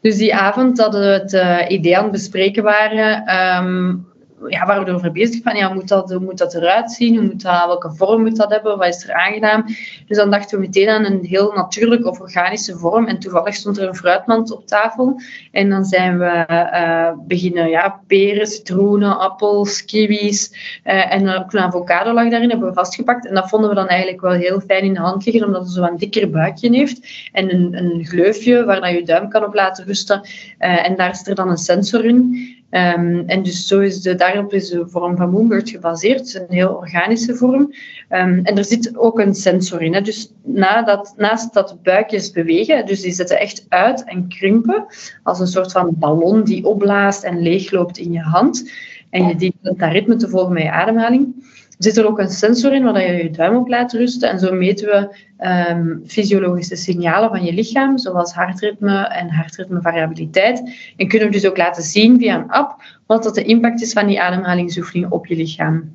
Dus 0.00 0.16
die 0.16 0.34
avond 0.34 0.76
dat 0.76 0.94
we 0.94 0.98
het 0.98 1.32
uh, 1.32 1.64
idee 1.68 1.96
aan 1.96 2.02
het 2.02 2.12
bespreken 2.12 2.62
waren, 2.62 3.36
um, 3.64 4.06
ja, 4.46 4.66
waren 4.66 4.84
we 4.84 4.90
erover 4.90 5.12
bezig 5.12 5.42
van, 5.42 5.56
ja, 5.56 5.66
hoe 5.66 5.74
moet 5.74 5.88
dat, 5.88 6.10
hoe 6.10 6.20
moet 6.20 6.38
dat 6.38 6.54
eruit 6.54 6.90
zien? 6.90 7.16
Hoe 7.16 7.24
moet 7.24 7.42
dat, 7.42 7.66
welke 7.66 7.90
vorm 7.90 8.22
moet 8.22 8.36
dat 8.36 8.50
hebben? 8.50 8.78
Wat 8.78 8.88
is 8.88 9.08
er 9.08 9.14
aangedaan? 9.14 9.64
Dus 10.06 10.16
dan 10.16 10.30
dachten 10.30 10.58
we 10.58 10.64
meteen 10.64 10.88
aan 10.88 11.04
een 11.04 11.24
heel 11.24 11.52
natuurlijke 11.52 12.08
of 12.08 12.20
organische 12.20 12.76
vorm. 12.76 13.06
En 13.06 13.18
toevallig 13.18 13.54
stond 13.54 13.78
er 13.78 13.88
een 13.88 13.96
fruitmand 13.96 14.50
op 14.50 14.66
tafel. 14.66 15.20
En 15.52 15.70
dan 15.70 15.84
zijn 15.84 16.18
we 16.18 16.44
uh, 16.50 17.10
beginnen, 17.26 17.68
ja, 17.68 18.00
peren, 18.06 18.46
citroenen, 18.46 19.18
appels, 19.18 19.84
kiwis. 19.84 20.52
Uh, 20.84 21.12
en 21.12 21.28
ook 21.28 21.52
een 21.52 21.60
avocado 21.60 22.12
lag 22.12 22.28
daarin, 22.28 22.50
hebben 22.50 22.68
we 22.68 22.74
vastgepakt. 22.74 23.26
En 23.26 23.34
dat 23.34 23.48
vonden 23.48 23.68
we 23.68 23.76
dan 23.76 23.88
eigenlijk 23.88 24.20
wel 24.20 24.32
heel 24.32 24.60
fijn 24.60 24.84
in 24.84 24.94
de 24.94 25.00
hand 25.00 25.24
liggen, 25.24 25.46
omdat 25.46 25.62
het 25.62 25.70
zo 25.70 25.82
een 25.82 25.96
dikker 25.96 26.30
buikje 26.30 26.76
heeft. 26.76 27.28
En 27.32 27.54
een, 27.54 27.76
een 27.76 28.04
gleufje 28.04 28.64
waar 28.64 28.80
dat 28.80 28.90
je 28.90 29.02
duim 29.02 29.28
kan 29.28 29.44
op 29.44 29.54
laten 29.54 29.84
rusten. 29.84 30.20
Uh, 30.24 30.86
en 30.88 30.96
daar 30.96 31.16
zit 31.16 31.26
er 31.26 31.34
dan 31.34 31.50
een 31.50 31.56
sensor 31.56 32.04
in. 32.04 32.56
Um, 32.70 33.22
en 33.26 33.42
dus 33.42 33.66
zo 33.66 33.80
is 33.80 34.00
de, 34.02 34.14
daarop 34.14 34.52
is 34.52 34.68
de 34.68 34.88
vorm 34.88 35.16
van 35.16 35.30
Moonbird 35.30 35.70
gebaseerd. 35.70 36.34
Een 36.34 36.54
heel 36.54 36.72
organische 36.72 37.34
vorm. 37.34 37.60
Um, 37.60 38.40
en 38.42 38.56
er 38.56 38.64
zit 38.64 38.96
ook 38.96 39.18
een 39.18 39.34
sensor 39.34 39.82
in. 39.82 39.94
Hè. 39.94 40.00
Dus 40.00 40.32
naast 41.16 41.52
dat 41.52 41.82
buikjes 41.82 42.30
bewegen, 42.30 42.86
dus 42.86 43.00
die 43.00 43.12
zetten 43.12 43.38
echt 43.38 43.66
uit 43.68 44.04
en 44.04 44.28
krimpen, 44.28 44.86
als 45.22 45.40
een 45.40 45.46
soort 45.46 45.72
van 45.72 45.94
ballon 45.98 46.44
die 46.44 46.64
opblaast 46.64 47.24
en 47.24 47.42
leegloopt 47.42 47.98
in 47.98 48.12
je 48.12 48.20
hand. 48.20 48.70
En 49.10 49.28
je 49.28 49.36
dient 49.36 49.54
dat 49.62 49.76
ritme 49.78 50.16
te 50.16 50.28
volgen 50.28 50.52
met 50.52 50.62
je 50.62 50.70
ademhaling 50.70 51.34
zit 51.78 51.96
er 51.96 52.06
ook 52.06 52.18
een 52.18 52.30
sensor 52.30 52.72
in 52.72 52.82
waar 52.82 53.02
je 53.02 53.22
je 53.22 53.30
duim 53.30 53.56
op 53.56 53.68
laat 53.68 53.92
rusten. 53.92 54.30
En 54.30 54.38
zo 54.38 54.52
meten 54.52 54.86
we 54.86 55.16
um, 55.70 56.02
fysiologische 56.06 56.76
signalen 56.76 57.30
van 57.30 57.44
je 57.44 57.52
lichaam, 57.52 57.98
zoals 57.98 58.32
hartritme 58.32 59.06
en 59.06 59.30
hartritmevariabiliteit. 59.30 60.62
En 60.96 61.08
kunnen 61.08 61.28
we 61.28 61.34
dus 61.34 61.46
ook 61.46 61.56
laten 61.56 61.82
zien 61.82 62.18
via 62.18 62.36
een 62.36 62.50
app 62.50 62.82
wat 63.06 63.22
dat 63.22 63.34
de 63.34 63.44
impact 63.44 63.82
is 63.82 63.92
van 63.92 64.06
die 64.06 64.20
ademhalingsoefeningen 64.20 65.10
op 65.10 65.26
je 65.26 65.36
lichaam. 65.36 65.92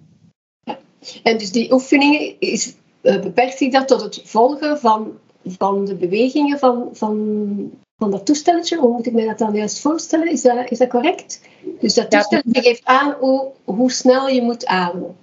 Ja. 0.64 0.78
En 1.24 1.38
dus 1.38 1.52
die 1.52 1.74
oefeningen, 1.74 2.36
is, 2.40 2.76
uh, 3.02 3.22
beperkt 3.22 3.58
zich 3.58 3.72
dat 3.72 3.88
tot 3.88 4.02
het 4.02 4.22
volgen 4.24 4.80
van, 4.80 5.12
van 5.46 5.86
de 5.86 5.96
bewegingen 5.96 6.60
van, 6.60 6.90
van, 6.92 7.72
van 7.98 8.12
dat 8.12 8.26
toestelletje? 8.26 8.78
Hoe 8.78 8.92
moet 8.92 9.08
ik 9.08 9.14
mij 9.14 9.26
dat 9.26 9.38
dan 9.38 9.54
juist 9.54 9.80
voorstellen? 9.80 10.32
Is 10.32 10.42
dat, 10.42 10.72
is 10.72 10.78
dat 10.78 10.90
correct? 10.90 11.42
Dus 11.80 11.94
dat 11.94 12.12
toestelletje 12.12 12.62
geeft 12.62 12.86
aan 12.86 13.16
hoe, 13.20 13.52
hoe 13.64 13.92
snel 13.92 14.28
je 14.28 14.42
moet 14.42 14.66
ademen. 14.66 15.16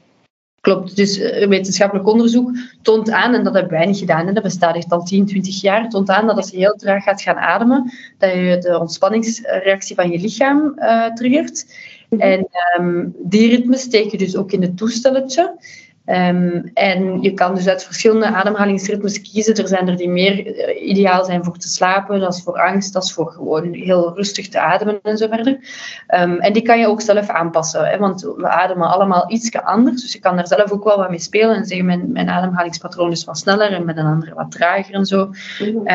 Klopt, 0.60 0.96
dus 0.96 1.18
eh, 1.18 1.48
wetenschappelijk 1.48 2.08
onderzoek 2.08 2.50
toont 2.82 3.10
aan, 3.10 3.34
en 3.34 3.44
dat 3.44 3.54
hebben 3.54 3.72
wij 3.72 3.86
niet 3.86 3.98
gedaan, 3.98 4.28
en 4.28 4.34
dat 4.34 4.42
bestaat 4.42 4.76
echt 4.76 4.92
al 4.92 5.02
10, 5.02 5.26
20 5.26 5.60
jaar, 5.60 5.88
toont 5.88 6.10
aan 6.10 6.26
dat 6.26 6.36
als 6.36 6.50
je 6.50 6.56
heel 6.56 6.74
traag 6.74 7.04
gaat 7.04 7.22
gaan 7.22 7.36
ademen, 7.36 7.92
dat 8.18 8.32
je 8.32 8.56
de 8.60 8.78
ontspanningsreactie 8.78 9.96
van 9.96 10.10
je 10.10 10.18
lichaam 10.18 10.72
uh, 10.76 11.12
triggert. 11.12 11.66
Mhm. 12.08 12.20
En 12.20 12.48
um, 12.78 13.14
die 13.18 13.48
ritmes 13.48 13.80
steek 13.80 14.10
je 14.10 14.18
dus 14.18 14.36
ook 14.36 14.52
in 14.52 14.62
het 14.62 14.76
toestelletje. 14.76 15.56
Ehm, 16.04 16.60
en 16.74 17.22
je 17.22 17.34
kan 17.34 17.54
dus 17.54 17.68
uit 17.68 17.84
verschillende 17.84 18.26
ademhalingsritmes 18.26 19.20
kiezen. 19.20 19.54
Er 19.54 19.68
zijn 19.68 19.88
er 19.88 19.96
die 19.96 20.08
meer 20.08 20.56
eh, 20.56 20.88
ideaal 20.88 21.24
zijn 21.24 21.44
voor 21.44 21.58
te 21.58 21.68
slapen, 21.68 22.20
dat 22.20 22.34
is 22.34 22.42
voor 22.42 22.60
angst, 22.60 22.92
dat 22.92 23.04
is 23.04 23.12
voor 23.12 23.30
gewoon 23.30 23.72
heel 23.72 24.14
rustig 24.14 24.48
te 24.48 24.60
ademen 24.60 24.98
en 25.02 25.16
zo 25.16 25.28
verder. 25.28 25.58
Ehm, 26.06 26.36
en 26.36 26.52
die 26.52 26.62
kan 26.62 26.78
je 26.78 26.88
ook 26.88 27.00
zelf 27.00 27.28
aanpassen, 27.28 27.84
hè, 27.84 27.98
want 27.98 28.22
we 28.22 28.48
ademen 28.48 28.88
allemaal 28.88 29.30
iets 29.32 29.52
anders. 29.52 30.02
Dus 30.02 30.12
je 30.12 30.20
kan 30.20 30.36
daar 30.36 30.46
zelf 30.46 30.70
ook 30.70 30.84
wel 30.84 30.96
wat 30.96 31.10
mee 31.10 31.18
spelen 31.18 31.56
en 31.56 31.64
zeggen: 31.64 31.86
mijn, 31.86 32.12
mijn 32.12 32.28
ademhalingspatroon 32.28 33.10
is 33.10 33.24
wat 33.24 33.38
sneller 33.38 33.72
en 33.72 33.84
met 33.84 33.96
een 33.96 34.06
andere 34.06 34.34
wat 34.34 34.50
trager 34.50 34.94
en 34.94 35.06
zo. 35.06 35.30
Mm 35.58 35.86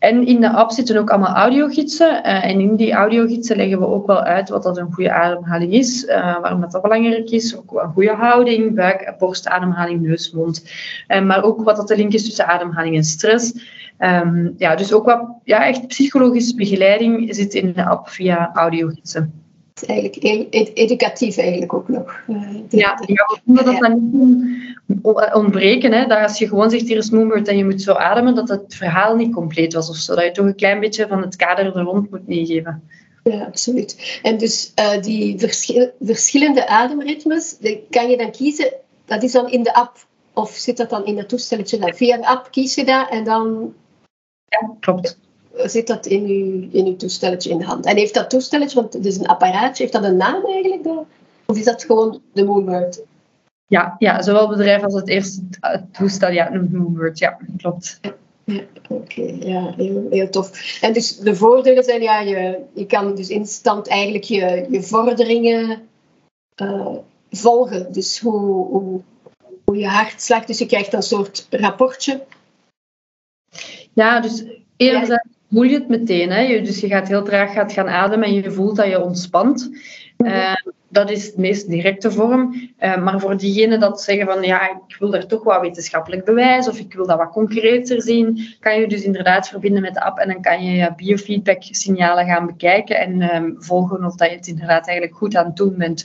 en 0.00 0.26
in 0.26 0.40
de 0.40 0.50
app 0.50 0.70
zitten 0.70 0.96
ook 0.96 1.10
allemaal 1.10 1.34
audiogidsen. 1.34 2.10
Uh, 2.10 2.44
en 2.44 2.60
in 2.60 2.76
die 2.76 2.92
audiogidsen 2.92 3.56
leggen 3.56 3.78
we 3.78 3.86
ook 3.86 4.06
wel 4.06 4.22
uit 4.22 4.48
wat 4.48 4.62
dat 4.62 4.76
een 4.78 4.92
goede 4.92 5.12
ademhaling 5.12 5.72
is, 5.72 6.04
uh, 6.04 6.40
waarom 6.40 6.60
dat, 6.60 6.72
dat 6.72 6.82
belangrijk 6.82 7.30
is. 7.30 7.56
Ook 7.56 7.82
een 7.82 7.92
goede 7.92 8.14
houding, 8.14 8.74
buik, 8.74 9.14
borst, 9.18 9.48
ademhaling, 9.48 10.00
neus, 10.00 10.30
mond. 10.30 10.70
Uh, 11.08 11.22
maar 11.22 11.42
ook 11.42 11.62
wat 11.62 11.76
dat 11.76 11.88
de 11.88 11.96
link 11.96 12.12
is 12.12 12.24
tussen 12.24 12.46
ademhaling 12.46 12.96
en 12.96 13.04
stress. 13.04 13.52
Um, 13.98 14.54
ja, 14.56 14.74
dus 14.74 14.92
ook 14.92 15.04
wat 15.04 15.22
ja, 15.44 15.66
echt 15.66 15.86
psychologische 15.86 16.54
begeleiding 16.54 17.34
zit 17.34 17.54
in 17.54 17.72
de 17.72 17.84
app 17.84 18.08
via 18.08 18.50
audiogidsen 18.54 19.40
eigenlijk 19.86 20.54
educatief 20.74 21.36
eigenlijk 21.36 21.74
ook 21.74 21.88
nog. 21.88 22.22
ja, 22.68 23.02
ja, 23.06 23.24
we 23.26 23.38
vonden 23.44 23.64
dat 23.64 23.78
dat 23.78 24.00
niet 24.00 24.69
ontbreken. 25.32 25.92
Hè? 25.92 26.06
Dat 26.06 26.18
als 26.18 26.38
je 26.38 26.48
gewoon 26.48 26.70
zegt, 26.70 26.88
hier 26.88 26.96
is 26.96 27.10
Moonbird 27.10 27.48
en 27.48 27.56
je 27.56 27.64
moet 27.64 27.82
zo 27.82 27.92
ademen, 27.92 28.34
dat 28.34 28.48
het 28.48 28.74
verhaal 28.74 29.16
niet 29.16 29.32
compleet 29.32 29.72
was. 29.72 29.90
Of 29.90 29.96
zo. 29.96 30.14
Dat 30.14 30.24
je 30.24 30.30
toch 30.30 30.46
een 30.46 30.54
klein 30.54 30.80
beetje 30.80 31.06
van 31.06 31.22
het 31.22 31.36
kader 31.36 31.76
er 31.76 31.82
rond 31.82 32.10
moet 32.10 32.28
meegeven. 32.28 32.82
Ja, 33.24 33.44
absoluut. 33.44 34.20
En 34.22 34.38
dus 34.38 34.72
uh, 34.80 35.02
die 35.02 35.38
verschil, 35.38 35.90
verschillende 36.00 36.68
ademritmes, 36.68 37.56
kan 37.90 38.10
je 38.10 38.16
dan 38.16 38.30
kiezen, 38.30 38.72
dat 39.04 39.22
is 39.22 39.32
dan 39.32 39.50
in 39.50 39.62
de 39.62 39.74
app, 39.74 40.06
of 40.32 40.50
zit 40.50 40.76
dat 40.76 40.90
dan 40.90 41.04
in 41.04 41.18
het 41.18 41.28
toestelletje? 41.28 41.78
Dan 41.78 41.94
via 41.94 42.16
de 42.16 42.26
app 42.26 42.50
kies 42.50 42.74
je 42.74 42.84
dat 42.84 43.10
en 43.10 43.24
dan... 43.24 43.74
Ja, 44.48 44.76
klopt 44.80 45.18
zit 45.54 45.86
dat 45.86 46.06
in 46.06 46.24
uw, 46.24 46.68
in 46.78 46.86
uw 46.86 46.96
toestelletje 46.96 47.50
in 47.50 47.58
de 47.58 47.64
hand. 47.64 47.86
En 47.86 47.96
heeft 47.96 48.14
dat 48.14 48.30
toestelletje, 48.30 48.80
want 48.80 48.92
het 48.92 49.06
is 49.06 49.18
een 49.18 49.26
apparaatje, 49.26 49.82
heeft 49.82 49.94
dat 49.94 50.04
een 50.04 50.16
naam 50.16 50.46
eigenlijk? 50.46 50.84
Dan? 50.84 51.06
Of 51.46 51.56
is 51.56 51.64
dat 51.64 51.84
gewoon 51.84 52.20
de 52.32 52.44
Moonbird? 52.44 53.02
Ja, 53.70 53.96
ja, 53.98 54.22
zowel 54.22 54.48
het 54.48 54.56
bedrijf 54.56 54.82
als 54.82 54.94
het 54.94 55.08
eerste 55.08 55.42
toestel, 55.92 56.30
ja, 56.30 56.50
Moonbird, 56.70 57.18
ja, 57.18 57.38
klopt. 57.56 58.00
Ja, 58.44 58.62
oké, 58.88 59.36
ja, 59.40 59.72
heel, 59.76 60.06
heel 60.10 60.28
tof. 60.28 60.78
En 60.80 60.92
dus 60.92 61.16
de 61.16 61.34
voordelen 61.34 61.84
zijn, 61.84 62.02
ja, 62.02 62.20
je, 62.20 62.58
je 62.72 62.86
kan 62.86 63.14
dus 63.14 63.28
instant 63.28 63.88
eigenlijk 63.88 64.24
je, 64.24 64.66
je 64.70 64.82
vorderingen 64.82 65.88
uh, 66.62 66.96
volgen. 67.30 67.92
Dus 67.92 68.20
hoe, 68.20 68.66
hoe, 68.66 69.00
hoe 69.64 69.76
je 69.76 69.88
hartslag, 69.88 70.44
dus 70.44 70.58
je 70.58 70.66
krijgt 70.66 70.92
een 70.92 71.02
soort 71.02 71.46
rapportje. 71.50 72.20
Ja, 73.92 74.20
dus 74.20 74.44
eerder 74.76 75.24
voel 75.50 75.62
je 75.62 75.74
het 75.74 75.88
meteen. 75.88 76.30
Hè? 76.30 76.62
Dus 76.62 76.80
je 76.80 76.88
gaat 76.88 77.08
heel 77.08 77.24
traag 77.24 77.52
gaat 77.52 77.72
gaan 77.72 77.88
ademen 77.88 78.28
en 78.28 78.34
je 78.34 78.50
voelt 78.50 78.76
dat 78.76 78.86
je 78.86 79.02
ontspant. 79.02 79.70
Uh, 80.18 80.54
dat 80.90 81.10
is 81.10 81.32
de 81.32 81.40
meest 81.40 81.68
directe 81.68 82.10
vorm. 82.10 82.70
Uh, 82.80 83.02
maar 83.02 83.20
voor 83.20 83.36
diegenen 83.36 83.80
dat 83.80 84.02
zeggen 84.02 84.26
van 84.26 84.42
ja, 84.42 84.70
ik 84.70 84.96
wil 84.98 85.14
er 85.14 85.26
toch 85.26 85.44
wat 85.44 85.60
wetenschappelijk 85.60 86.24
bewijs 86.24 86.68
of 86.68 86.78
ik 86.78 86.94
wil 86.94 87.06
dat 87.06 87.18
wat 87.18 87.30
concreter 87.30 88.02
zien, 88.02 88.56
kan 88.60 88.80
je 88.80 88.88
dus 88.88 89.02
inderdaad 89.02 89.48
verbinden 89.48 89.82
met 89.82 89.94
de 89.94 90.04
app 90.04 90.18
en 90.18 90.28
dan 90.28 90.42
kan 90.42 90.64
je 90.64 90.72
je 90.72 90.92
biofeedback 90.96 91.62
signalen 91.62 92.26
gaan 92.26 92.46
bekijken 92.46 92.98
en 92.98 93.34
um, 93.34 93.54
volgen 93.58 94.04
of 94.04 94.14
dat 94.14 94.30
je 94.30 94.36
het 94.36 94.46
inderdaad 94.46 94.88
eigenlijk 94.88 95.18
goed 95.18 95.36
aan 95.36 95.46
het 95.46 95.56
doen 95.56 95.74
bent. 95.76 96.04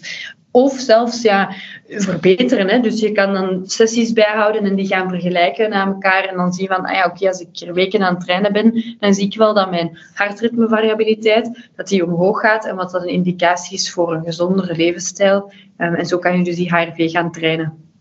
Of 0.56 0.80
zelfs 0.80 1.22
ja, 1.22 1.54
verbeteren. 1.88 2.70
Hè. 2.70 2.80
Dus 2.80 3.00
je 3.00 3.12
kan 3.12 3.34
dan 3.34 3.64
sessies 3.66 4.14
bijhouden 4.14 4.64
en 4.64 4.76
die 4.76 4.88
gaan 4.88 5.10
vergelijken 5.10 5.70
naar 5.70 5.88
elkaar. 5.88 6.24
En 6.24 6.36
dan 6.36 6.54
zien 6.54 6.68
van, 6.68 6.86
ah 6.86 6.94
ja, 6.94 7.06
oké, 7.06 7.28
als 7.28 7.40
ik 7.40 7.60
er 7.68 7.74
weken 7.74 8.02
aan 8.02 8.14
het 8.14 8.24
trainen 8.24 8.54
ben, 8.54 8.96
dan 9.00 9.14
zie 9.14 9.26
ik 9.26 9.36
wel 9.36 9.54
dat 9.54 9.70
mijn 9.70 9.98
hartritmevariabiliteit 10.14 11.70
dat 11.76 11.88
die 11.88 12.06
omhoog 12.06 12.40
gaat. 12.40 12.66
En 12.66 12.76
wat 12.76 12.92
dat 12.92 13.02
een 13.02 13.08
indicatie 13.08 13.78
is 13.78 13.92
voor 13.92 14.14
een 14.14 14.24
gezondere 14.24 14.76
levensstijl. 14.76 15.52
Um, 15.78 15.96
en 15.96 16.06
zo 16.06 16.18
kan 16.18 16.38
je 16.38 16.44
dus 16.44 16.56
die 16.56 16.76
HRV 16.76 17.12
gaan 17.12 17.32
trainen. 17.32 17.94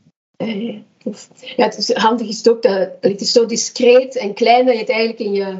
Ja, 1.56 1.64
het 1.64 1.76
is 1.78 1.92
handig 1.94 2.28
is 2.28 2.48
ook 2.48 2.62
dat 2.62 2.88
het 3.00 3.20
is 3.20 3.32
zo 3.32 3.46
discreet 3.46 4.16
en 4.16 4.34
klein 4.34 4.66
dat 4.66 4.74
je 4.74 4.80
het 4.80 4.90
eigenlijk 4.90 5.20
in 5.20 5.32
je 5.32 5.54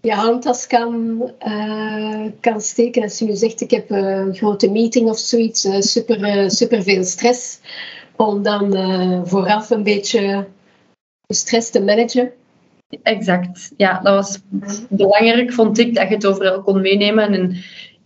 je 0.00 0.12
handtas 0.12 0.66
kan, 0.66 1.22
uh, 1.46 2.26
kan 2.40 2.60
steken. 2.60 3.02
Als 3.02 3.18
je 3.18 3.24
nu 3.24 3.34
zegt, 3.34 3.60
ik 3.60 3.70
heb 3.70 3.90
een 3.90 4.34
grote 4.34 4.70
meeting 4.70 5.08
of 5.08 5.18
zoiets, 5.18 5.64
uh, 5.64 5.80
super, 5.80 6.36
uh, 6.36 6.48
super 6.48 6.82
veel 6.82 7.04
stress, 7.04 7.60
om 8.16 8.42
dan 8.42 8.72
vooraf 9.26 9.70
een 9.70 9.82
beetje 9.82 10.46
de 11.26 11.34
stress 11.34 11.70
te 11.70 11.82
managen. 11.82 12.32
Exact, 13.02 13.72
ja, 13.76 14.00
dat 14.00 14.14
was 14.14 14.38
belangrijk, 14.88 15.52
vond 15.52 15.78
ik, 15.78 15.94
dat 15.94 16.08
je 16.08 16.14
het 16.14 16.26
overal 16.26 16.62
kon 16.62 16.80
meenemen. 16.80 17.32
En 17.32 17.56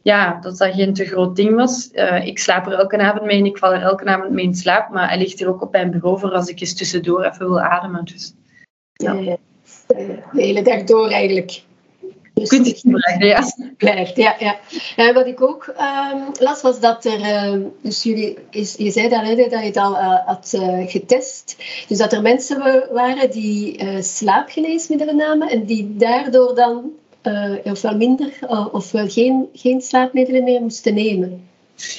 ja, 0.03 0.39
dat 0.41 0.59
dat 0.59 0.75
geen 0.75 0.95
te 0.95 1.05
groot 1.05 1.37
ding 1.37 1.55
was. 1.55 1.91
ik 2.25 2.39
slaap 2.39 2.67
er 2.67 2.73
elke 2.73 2.99
avond 2.99 3.25
mee 3.25 3.39
en 3.39 3.47
ik 3.47 3.59
val 3.59 3.73
er 3.73 3.83
elke 3.83 4.05
avond 4.05 4.31
mee 4.31 4.45
in 4.45 4.55
slaap, 4.55 4.91
maar 4.91 5.09
hij 5.09 5.19
ligt 5.19 5.41
er 5.41 5.49
ook 5.49 5.63
op 5.63 5.73
mijn 5.73 5.91
bureau 5.91 6.19
voor 6.19 6.33
als 6.33 6.49
ik 6.49 6.61
eens 6.61 6.75
tussendoor 6.75 7.25
even 7.25 7.49
wil 7.49 7.61
ademen. 7.61 8.05
Dus, 8.05 8.35
ja. 8.93 9.37
De 9.87 10.23
hele 10.33 10.63
dag 10.63 10.85
door 10.85 11.11
eigenlijk. 11.11 11.63
Dus 12.35 12.49
Kunt 12.49 12.67
het 12.67 12.79
gebruiken, 12.79 13.27
ja. 13.27 13.43
Blijft, 13.79 14.17
ja. 14.17 14.37
ja. 14.39 14.57
En 14.97 15.15
wat 15.15 15.27
ik 15.27 15.43
ook 15.43 15.75
um, 16.13 16.23
las, 16.39 16.63
was 16.63 16.81
dat 16.81 17.05
er... 17.05 17.21
Uh, 17.21 17.65
dus 17.83 18.03
jullie, 18.03 18.39
is, 18.51 18.75
je 18.75 18.91
zei 18.91 19.09
dan, 19.09 19.25
hè, 19.25 19.35
dat 19.35 19.51
je 19.51 19.57
het 19.57 19.77
al 19.77 19.93
uh, 19.93 20.27
had 20.27 20.53
uh, 20.57 20.91
getest. 20.91 21.57
Dus 21.89 21.99
dat 21.99 22.13
er 22.13 22.23
mensen 22.23 22.89
waren 22.93 23.31
die 23.31 23.79
eh, 23.79 24.01
slaapgeneesmiddelen 24.01 25.17
namen 25.17 25.49
en 25.49 25.65
die 25.65 25.97
daardoor 25.97 26.55
dan 26.55 26.91
ofwel 27.65 27.97
minder 27.97 28.31
ofwel 28.73 29.09
geen, 29.09 29.49
geen 29.53 29.81
slaapmiddelen 29.81 30.45
meer 30.45 30.61
moesten 30.61 30.95
nemen. 30.95 31.49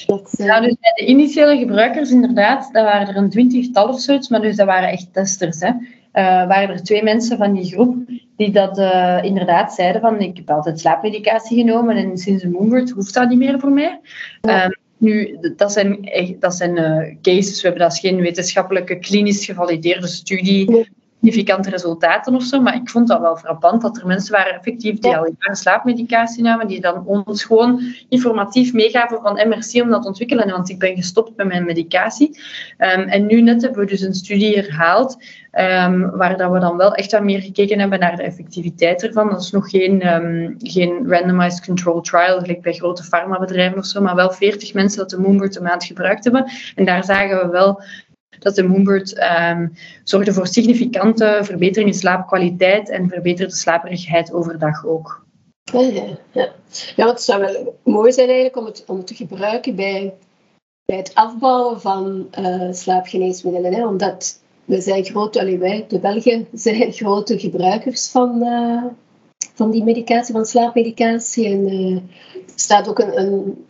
Dat, 0.06 0.34
ja, 0.36 0.60
dus 0.60 0.76
bij 0.80 0.92
de 0.94 1.06
initiële 1.06 1.58
gebruikers 1.58 2.10
inderdaad, 2.10 2.68
dat 2.72 2.84
waren 2.84 3.08
er 3.08 3.16
een 3.16 3.30
twintigtal 3.30 3.88
of 3.88 4.00
zoiets, 4.00 4.28
maar 4.28 4.40
dus 4.40 4.56
dat 4.56 4.66
waren 4.66 4.88
echt 4.88 5.12
testers. 5.12 5.60
Hè. 5.60 5.72
waren 6.46 6.68
er 6.68 6.82
twee 6.82 7.02
mensen 7.02 7.36
van 7.36 7.52
die 7.52 7.64
groep 7.64 7.96
die 8.36 8.50
dat 8.50 8.78
uh, 8.78 9.18
inderdaad 9.22 9.74
zeiden 9.74 10.00
van 10.00 10.20
ik 10.20 10.36
heb 10.36 10.50
altijd 10.50 10.80
slaapmedicatie 10.80 11.58
genomen 11.58 11.96
en 11.96 12.18
sinds 12.18 12.42
een 12.42 12.50
Moonbird 12.50 12.90
hoeft 12.90 13.14
dat 13.14 13.28
niet 13.28 13.38
meer 13.38 13.60
voor 13.60 13.72
mij. 13.72 14.00
Um, 14.40 14.76
nu, 14.96 15.38
dat 15.56 15.72
zijn, 15.72 16.10
dat 16.40 16.54
zijn 16.54 16.76
uh, 16.76 17.14
cases, 17.22 17.62
we 17.62 17.68
hebben 17.68 17.88
dat 17.88 17.98
geen 17.98 18.20
wetenschappelijke 18.20 18.98
klinisch 18.98 19.44
gevalideerde 19.44 20.06
studie 20.06 20.86
significante 21.24 21.70
resultaten 21.70 22.34
of 22.34 22.42
zo. 22.42 22.60
Maar 22.60 22.74
ik 22.74 22.90
vond 22.90 23.08
dat 23.08 23.20
wel 23.20 23.36
frappant 23.36 23.82
dat 23.82 23.96
er 23.96 24.06
mensen 24.06 24.32
waren 24.32 24.54
effectief 24.54 24.98
die 24.98 25.16
al 25.16 25.34
jaren 25.38 25.56
slaapmedicatie 25.56 26.42
namen, 26.42 26.66
die 26.66 26.80
dan 26.80 27.06
ons 27.06 27.44
gewoon 27.44 27.80
informatief 28.08 28.72
meegaven 28.72 29.20
van 29.22 29.48
MRC 29.48 29.82
om 29.82 29.90
dat 29.90 30.02
te 30.02 30.08
ontwikkelen. 30.08 30.50
Want 30.50 30.68
ik 30.68 30.78
ben 30.78 30.96
gestopt 30.96 31.36
met 31.36 31.46
mijn 31.46 31.64
medicatie. 31.64 32.38
Um, 32.78 33.00
en 33.00 33.26
nu 33.26 33.40
net 33.40 33.62
hebben 33.62 33.80
we 33.80 33.86
dus 33.86 34.00
een 34.00 34.14
studie 34.14 34.56
herhaald. 34.56 35.16
Um, 35.58 36.10
waar 36.10 36.36
dat 36.36 36.50
we 36.50 36.58
dan 36.58 36.76
wel 36.76 36.94
echt 36.94 37.12
wat 37.12 37.22
meer 37.22 37.40
gekeken 37.40 37.78
hebben 37.78 37.98
naar 37.98 38.16
de 38.16 38.22
effectiviteit 38.22 39.02
ervan. 39.02 39.30
Dat 39.30 39.42
is 39.42 39.50
nog 39.50 39.70
geen, 39.70 40.14
um, 40.14 40.54
geen 40.58 41.08
randomized 41.08 41.64
control 41.66 42.00
trial, 42.00 42.40
gelijk 42.40 42.62
bij 42.62 42.72
grote 42.72 43.02
farmabedrijven 43.02 43.78
of 43.78 43.84
zo, 43.84 44.00
maar 44.00 44.14
wel 44.14 44.30
40 44.30 44.74
mensen 44.74 44.98
dat 44.98 45.10
de 45.10 45.18
Moonbird 45.18 45.56
een 45.56 45.62
maand 45.62 45.84
gebruikt 45.84 46.24
hebben. 46.24 46.44
En 46.74 46.84
daar 46.84 47.04
zagen 47.04 47.38
we 47.38 47.48
wel 47.48 47.82
dat 48.38 48.54
de 48.54 48.62
Moonbird 48.62 49.22
um, 49.50 49.72
zorgde 50.04 50.32
voor 50.32 50.46
significante 50.46 51.38
verbetering 51.42 51.90
in 51.90 51.98
slaapkwaliteit 51.98 52.90
en 52.90 53.08
verbeterde 53.08 53.54
slaperigheid 53.54 54.32
overdag 54.32 54.86
ook. 54.86 55.24
Ja, 55.72 56.52
ja, 56.96 57.08
het 57.08 57.22
zou 57.22 57.40
wel 57.40 57.78
mooi 57.84 58.12
zijn 58.12 58.26
eigenlijk 58.26 58.56
om 58.56 58.64
het, 58.64 58.84
om 58.86 59.04
te 59.04 59.14
gebruiken 59.14 59.74
bij, 59.76 60.14
bij 60.84 60.96
het 60.96 61.14
afbouwen 61.14 61.80
van 61.80 62.28
uh, 62.38 62.72
slaapgeneesmiddelen. 62.72 63.74
Hè? 63.74 63.86
Omdat 63.86 64.40
we 64.64 64.80
zijn 64.80 65.04
grote, 65.04 65.40
allee, 65.40 65.58
wij, 65.58 65.84
de 65.88 65.98
Belgen, 65.98 66.46
zijn 66.52 66.92
grote 66.92 67.38
gebruikers 67.38 68.08
van, 68.08 68.42
uh, 68.42 68.84
van 69.54 69.70
die 69.70 69.84
medicatie, 69.84 70.34
van 70.34 70.46
slaapmedicatie. 70.46 71.46
En 71.46 71.68
uh, 71.68 71.96
er 72.34 72.52
staat 72.54 72.88
ook 72.88 72.98
een, 72.98 73.20
een 73.20 73.64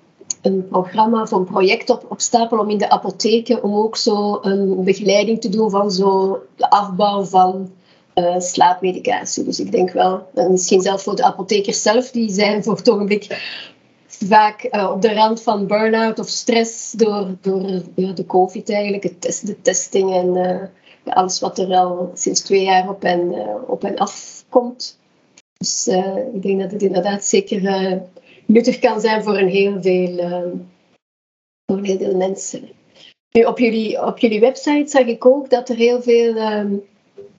een 0.44 0.68
programma 0.68 1.22
of 1.22 1.30
een 1.30 1.44
project 1.44 1.90
op, 1.90 2.06
op 2.08 2.20
stapel 2.20 2.58
om 2.58 2.70
in 2.70 2.78
de 2.78 2.90
apotheken 2.90 3.62
om 3.62 3.74
ook 3.74 3.96
zo 3.96 4.38
een 4.42 4.84
begeleiding 4.84 5.40
te 5.40 5.48
doen 5.48 5.70
van 5.70 5.90
zo 5.90 6.42
de 6.56 6.70
afbouw 6.70 7.24
van 7.24 7.72
uh, 8.14 8.38
slaapmedicatie. 8.38 9.44
Dus 9.44 9.60
ik 9.60 9.72
denk 9.72 9.90
wel, 9.90 10.26
misschien 10.48 10.80
zelfs 10.80 11.02
voor 11.02 11.16
de 11.16 11.24
apothekers 11.24 11.82
zelf, 11.82 12.10
die 12.10 12.30
zijn 12.30 12.62
voor 12.62 12.76
het 12.76 12.90
ogenblik 12.90 13.26
vaak 14.06 14.68
uh, 14.70 14.90
op 14.90 15.02
de 15.02 15.14
rand 15.14 15.42
van 15.42 15.66
burn-out 15.66 16.18
of 16.18 16.28
stress 16.28 16.92
door, 16.92 17.26
door 17.40 17.82
de 18.14 18.26
COVID 18.26 18.70
eigenlijk, 18.70 19.02
het 19.02 19.42
de 19.44 19.60
testing 19.60 20.14
en 20.14 20.70
alles 21.04 21.40
wat 21.40 21.58
er 21.58 21.74
al 21.74 22.10
sinds 22.14 22.40
twee 22.40 22.62
jaar 22.62 22.88
op 22.88 23.04
en, 23.04 23.34
op 23.66 23.84
en 23.84 23.96
af 23.96 24.44
komt. 24.48 24.98
Dus 25.58 25.88
ik 26.34 26.42
denk 26.42 26.60
dat 26.60 26.70
het 26.70 26.82
inderdaad 26.82 27.24
zeker 27.24 27.60
nuttig 28.54 28.78
kan 28.78 29.00
zijn 29.00 29.22
voor 29.22 29.38
een 29.38 29.48
heel 29.48 29.82
veel, 29.82 30.18
uh, 30.18 30.60
voor 31.66 31.82
heel 31.82 31.98
veel 31.98 32.16
mensen. 32.16 32.68
Nu, 33.30 33.44
op, 33.44 33.58
jullie, 33.58 34.06
op 34.06 34.18
jullie 34.18 34.40
website 34.40 34.90
zag 34.90 35.04
ik 35.04 35.26
ook 35.26 35.50
dat 35.50 35.68
er 35.68 35.76
heel 35.76 36.02
veel 36.02 36.36
ehm, 36.36 36.74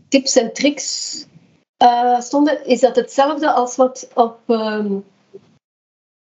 tips 0.08 0.36
en 0.36 0.54
tricks 0.54 1.26
uh, 1.84 2.20
stonden. 2.20 2.66
Is 2.66 2.80
dat 2.80 2.96
hetzelfde 2.96 3.52
als 3.52 3.76
wat 3.76 4.10
op, 4.14 4.40
ehm, 4.48 4.94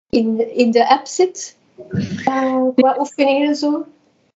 in, 0.09 0.57
in 0.57 0.71
de 0.71 0.89
app 0.89 1.07
zit? 1.07 1.57
Uh, 1.91 2.69
qua 2.75 2.97
oefeningen 2.99 3.49
en 3.49 3.57
zo? 3.57 3.87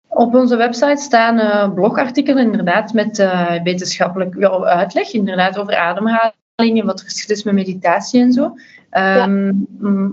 Op 0.09 0.35
onze 0.35 0.57
website 0.57 1.03
staan 1.03 1.39
uh, 1.39 1.75
blogartikelen 1.75 2.45
inderdaad 2.45 2.93
met 2.93 3.17
wetenschappelijk 3.63 4.45
uitleg 4.65 5.13
inderdaad 5.13 5.59
over 5.59 5.77
ademhaling 5.77 6.81
en 6.81 6.87
wat 6.87 7.01
er 7.01 7.31
is 7.31 7.43
met 7.43 7.55
meditatie 7.55 8.21
en 8.21 8.33
zo. 8.33 8.55
Ehm, 8.93 9.53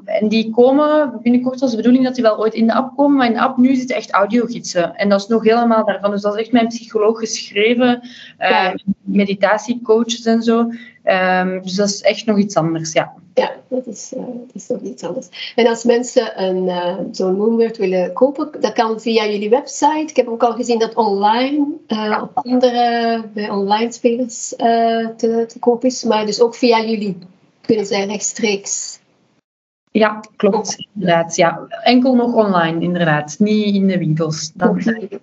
en 0.06 0.28
die 0.28 0.52
komen 0.52 1.20
binnenkort 1.22 1.62
als 1.62 1.72
de 1.72 1.78
bedoeling 1.78 2.04
dat 2.04 2.16
die 2.16 2.24
wel 2.24 2.38
ooit 2.38 2.54
in 2.54 2.68
de 2.68 2.74
app 2.74 2.96
komen, 2.96 3.18
maar 3.18 3.28
in 3.28 3.34
de 3.34 3.40
app 3.40 3.58
nu 3.58 3.76
zitten 3.76 3.96
echt 3.96 4.12
audiogidsen. 4.12 4.96
En 4.96 5.10
dat 5.10 5.20
is 5.20 5.28
nog 5.28 5.44
helemaal 5.44 5.86
daarvan. 5.86 6.12
Dus 6.12 6.22
dat 6.22 6.34
is 6.34 6.42
echt 6.42 6.52
mijn 6.52 6.68
psycholoog 6.68 7.20
geschreven, 7.20 8.02
uh, 8.40 8.72
meditatiecoaches 9.02 10.26
en 10.26 10.44
zo. 10.44 10.60
Um, 10.60 11.62
dus 11.62 11.76
dat 11.76 11.90
is 11.90 12.02
echt 12.02 12.26
nog 12.26 12.38
iets 12.38 12.56
anders, 12.56 12.94
ja. 12.94 13.14
Ja, 13.34 13.52
dat 13.68 13.86
is, 13.88 14.14
uh, 14.18 14.22
dat 14.22 14.56
is 14.56 14.68
nog 14.68 14.82
iets 14.82 15.04
anders. 15.04 15.54
En 15.56 15.68
als 15.68 15.84
mensen 15.84 16.44
een, 16.44 16.64
uh, 16.64 16.96
zo'n 17.12 17.38
Moonbird 17.38 17.78
willen 17.78 18.14
kopen, 18.14 18.50
dat 18.60 18.74
kan 18.74 19.00
via 19.00 19.26
jullie 19.26 19.50
website. 19.50 20.06
Ik 20.08 20.16
heb 20.16 20.28
ook 20.28 20.44
al 20.44 20.54
gezien 20.54 20.80
dat 20.80 20.94
online 20.94 21.68
uh, 21.88 22.20
op 22.22 22.32
andere, 22.34 23.24
bij 23.34 23.50
online 23.50 23.92
spelers 23.92 24.48
te, 24.48 25.46
te 25.48 25.60
koop 25.60 25.84
is. 25.84 26.04
Maar 26.04 26.26
dus 26.26 26.42
ook 26.42 26.56
via 26.56 26.82
jullie 26.82 27.18
kunnen 27.70 27.88
zij 27.88 28.06
rechtstreeks. 28.06 29.00
Ja, 29.92 30.20
klopt. 30.36 30.88
Inderdaad. 30.96 31.36
Ja. 31.36 31.68
Enkel 31.84 32.16
nog 32.16 32.34
online, 32.34 32.82
inderdaad. 32.82 33.36
Niet 33.40 33.76
in 33.76 33.88
de 33.88 33.98
winkels. 33.98 34.52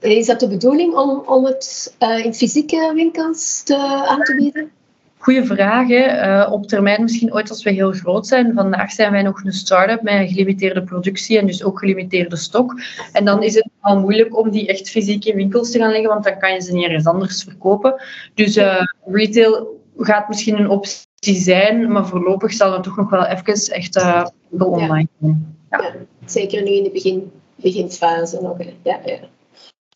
Is 0.01 0.27
dat 0.27 0.41
de 0.41 0.49
bedoeling 0.49 0.95
om, 0.95 1.23
om 1.27 1.45
het 1.45 1.95
uh, 2.03 2.25
in 2.25 2.35
fysieke 2.35 2.93
winkels 2.95 3.63
te, 3.63 3.77
aan 4.07 4.23
te 4.23 4.35
bieden? 4.35 4.71
Goeie 5.19 5.45
vraag. 5.45 5.89
Uh, 5.89 6.53
op 6.53 6.67
termijn 6.67 7.03
misschien 7.03 7.35
ooit 7.35 7.51
als 7.51 7.63
we 7.63 7.71
heel 7.71 7.93
groot 7.93 8.27
zijn. 8.27 8.53
Vandaag 8.55 8.93
zijn 8.93 9.13
wij 9.13 9.23
nog 9.23 9.45
een 9.45 9.53
start-up 9.53 10.03
met 10.03 10.15
een 10.15 10.29
gelimiteerde 10.29 10.83
productie 10.83 11.39
en 11.39 11.47
dus 11.47 11.65
ook 11.65 11.79
gelimiteerde 11.79 12.37
stok. 12.37 12.81
En 13.13 13.25
dan 13.25 13.43
is 13.43 13.55
het 13.55 13.69
al 13.81 14.01
moeilijk 14.01 14.39
om 14.39 14.51
die 14.51 14.67
echt 14.67 14.91
fysiek 14.91 15.25
in 15.25 15.37
winkels 15.37 15.71
te 15.71 15.79
gaan 15.79 15.91
leggen, 15.91 16.09
want 16.09 16.25
dan 16.25 16.39
kan 16.39 16.53
je 16.53 16.61
ze 16.61 16.73
niet 16.73 16.85
ergens 16.85 17.07
anders 17.07 17.43
verkopen. 17.43 17.95
Dus 18.35 18.57
uh, 18.57 18.83
retail 19.05 19.81
gaat 19.97 20.29
misschien 20.29 20.59
een 20.59 20.71
optie 20.71 21.06
zijn, 21.35 21.93
maar 21.93 22.07
voorlopig 22.07 22.53
zal 22.53 22.73
het 22.73 22.83
toch 22.83 22.97
nog 22.97 23.11
wel 23.11 23.25
even 23.25 23.75
echt 23.75 23.97
uh, 23.97 24.27
online 24.59 25.09
zijn. 25.21 25.57
Ja. 25.71 25.95
zeker 26.25 26.63
nu 26.63 26.71
in 26.71 26.83
de 26.83 26.91
begin, 26.91 27.31
beginfase 27.55 28.41
nog. 28.41 28.57
Ja, 28.83 29.01
ja. 29.05 29.19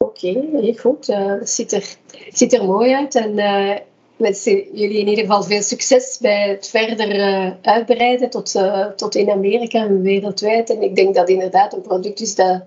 Oké, 0.05 0.27
heel 0.53 0.75
goed. 0.75 1.09
Uh, 1.09 1.27
het 1.27 1.51
ziet 1.51 1.73
er, 1.73 1.97
ziet 2.33 2.53
er 2.53 2.65
mooi 2.65 2.95
uit. 2.95 3.15
En 3.15 3.39
uh, 3.39 3.77
wens 4.17 4.45
jullie 4.45 4.99
in 4.99 5.09
ieder 5.09 5.25
geval 5.25 5.43
veel 5.43 5.63
succes 5.63 6.19
bij 6.21 6.49
het 6.49 6.69
verder 6.69 7.17
uh, 7.17 7.51
uitbreiden 7.63 8.31
tot, 8.31 8.55
tot 8.97 9.15
in 9.15 9.31
Amerika 9.31 9.87
en 9.87 10.03
wereldwijd. 10.03 10.71
En 10.71 10.83
ik 10.83 10.97
denk 10.97 11.15
dat 11.15 11.29
inderdaad 11.29 11.73
een 11.73 11.81
product 11.81 12.21
is 12.21 12.35
dat, 12.35 12.63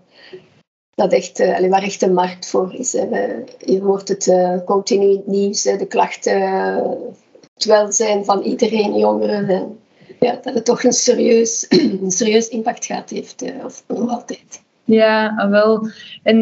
dat 0.96 1.14
echt, 1.14 1.40
uh, 1.40 1.70
waar 1.70 1.84
echt 1.84 2.02
een 2.02 2.14
markt 2.14 2.50
voor 2.50 2.74
is. 2.74 2.94
Hè. 2.94 3.06
Je 3.58 3.82
hoort 3.82 4.08
het 4.08 4.34
continu 4.66 5.04
in 5.04 5.18
het 5.18 5.28
nieuws, 5.28 5.64
hè. 5.64 5.78
de 5.78 5.88
klachten 5.88 6.32
het 7.64 7.72
welzijn 7.72 8.26
van 8.26 8.42
iedereen, 8.42 8.98
jongeren. 8.98 9.50
En 9.50 9.80
ja, 10.20 10.40
dat 10.42 10.54
het 10.54 10.66
toch 10.66 10.84
een 10.84 10.94
serieus, 10.94 11.66
een 12.02 12.12
serieus 12.12 12.48
impact 12.48 12.86
gaat 12.86 13.10
heeft, 13.10 13.42
eh, 13.42 13.66
of 13.66 13.84
nog 13.88 14.10
altijd. 14.10 14.62
Ja, 14.84 15.48
wel. 15.50 15.90
En 16.24 16.42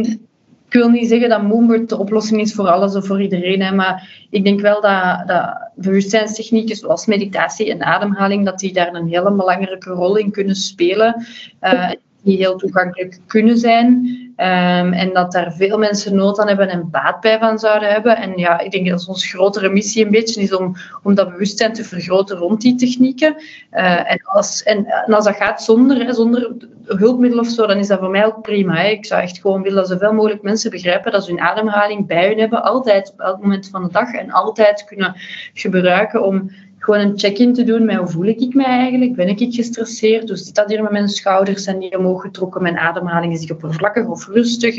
ik 0.68 0.74
wil 0.74 0.90
niet 0.90 1.08
zeggen 1.08 1.30
dat 1.30 1.44
Moonbird 1.44 1.90
de 1.90 1.98
oplossing 1.98 2.42
is 2.42 2.54
voor 2.54 2.68
alles 2.68 2.96
of 2.96 3.06
voor 3.06 3.22
iedereen, 3.22 3.62
hè, 3.62 3.72
maar 3.76 4.26
ik 4.30 4.44
denk 4.44 4.60
wel 4.62 4.82
dat, 4.82 5.28
dat 5.28 5.70
bewustzijnstechnieken 5.76 6.76
zoals 6.76 7.06
meditatie 7.06 7.72
en 7.72 7.84
ademhaling, 7.84 8.46
dat 8.46 8.60
die 8.60 8.74
daar 8.74 8.94
een 8.94 9.08
hele 9.08 9.32
belangrijke 9.32 9.90
rol 9.90 10.16
in 10.16 10.32
kunnen 10.32 10.56
spelen. 10.56 11.26
Uh, 11.62 11.90
die 12.24 12.38
heel 12.38 12.56
toegankelijk 12.56 13.20
kunnen 13.28 13.58
zijn. 13.58 14.18
Um, 14.42 14.94
en 14.94 15.14
dat 15.14 15.32
daar 15.32 15.54
veel 15.54 15.78
mensen 15.78 16.16
nood 16.16 16.40
aan 16.40 16.48
hebben 16.48 16.70
en 16.70 16.90
baat 16.90 17.22
bij 17.22 17.40
van 17.40 17.60
zouden 17.60 17.90
hebben. 17.90 18.18
En 18.18 18.38
ja, 18.38 18.60
ik 18.60 18.72
denk 18.72 18.90
dat 18.90 19.08
onze 19.08 19.28
grotere 19.28 19.70
missie 19.70 20.06
een 20.06 20.12
beetje 20.12 20.42
is 20.42 20.54
om, 20.54 20.76
om 21.04 21.16
dat 21.16 21.30
bewustzijn 21.30 21.74
te 21.74 21.84
vergroten 21.84 22.38
rond 22.38 22.62
die 22.62 22.76
technieken. 22.76 23.36
Uh, 23.74 24.12
en, 24.12 24.22
als, 24.24 24.64
en, 24.64 24.86
en, 24.86 25.14
als 25.14 25.26
dat 25.26 25.36
gaat 25.36 25.64
zonder, 25.64 26.06
hè, 26.06 26.14
zonder 26.14 26.52
hulpmiddel 26.86 27.40
of 27.40 27.48
zo, 27.48 27.68
dan 27.68 27.78
is 27.78 27.88
dat 27.88 28.00
voor 28.00 28.10
mij 28.10 28.26
ook 28.26 28.42
prima. 28.42 28.76
Hè. 28.76 28.88
Ik 28.88 29.06
zou 29.06 29.22
echt 29.22 29.40
gewoon 29.40 29.62
willen 29.62 29.78
dat 29.78 29.88
zoveel 29.88 30.14
mogelijk 30.14 30.42
mensen 30.42 30.72
begrijpen 30.72 31.12
dat 31.12 31.24
ze 31.24 31.32
hun 31.32 31.42
ademhaling 31.42 32.08
bij 32.08 32.28
hun 32.28 32.40
hebben, 32.40 32.64
altijd 32.64 33.12
op 33.12 33.20
elk 33.20 33.42
moment 33.42 33.70
van 33.72 33.84
de 33.84 33.92
dag 33.92 34.14
en 34.14 34.32
altijd 34.32 34.86
kunnen 34.86 35.16
gebruiken 35.54 36.24
om 36.24 36.52
gewoon 36.84 37.00
een 37.00 37.20
check-in 37.20 37.54
te 37.54 37.64
doen 37.64 37.86
met 37.86 37.96
hoe 37.96 38.08
voel 38.08 38.26
ik 38.26 38.54
me 38.54 38.64
eigenlijk? 38.64 39.16
Ben 39.16 39.28
ik 39.28 39.54
gestresseerd? 39.54 40.28
Hoe 40.28 40.38
zit 40.38 40.56
dat 40.56 40.70
hier 40.70 40.82
met 40.82 40.92
mijn 40.92 41.10
schouders? 41.10 41.64
Zijn 41.64 41.80
die 41.80 41.98
omhoog 41.98 42.22
getrokken? 42.22 42.62
Mijn 42.62 42.78
ademhaling 42.78 43.34
is 43.34 43.40
die 43.40 43.52
oppervlakkig 43.52 44.06
of 44.06 44.28
rustig? 44.28 44.78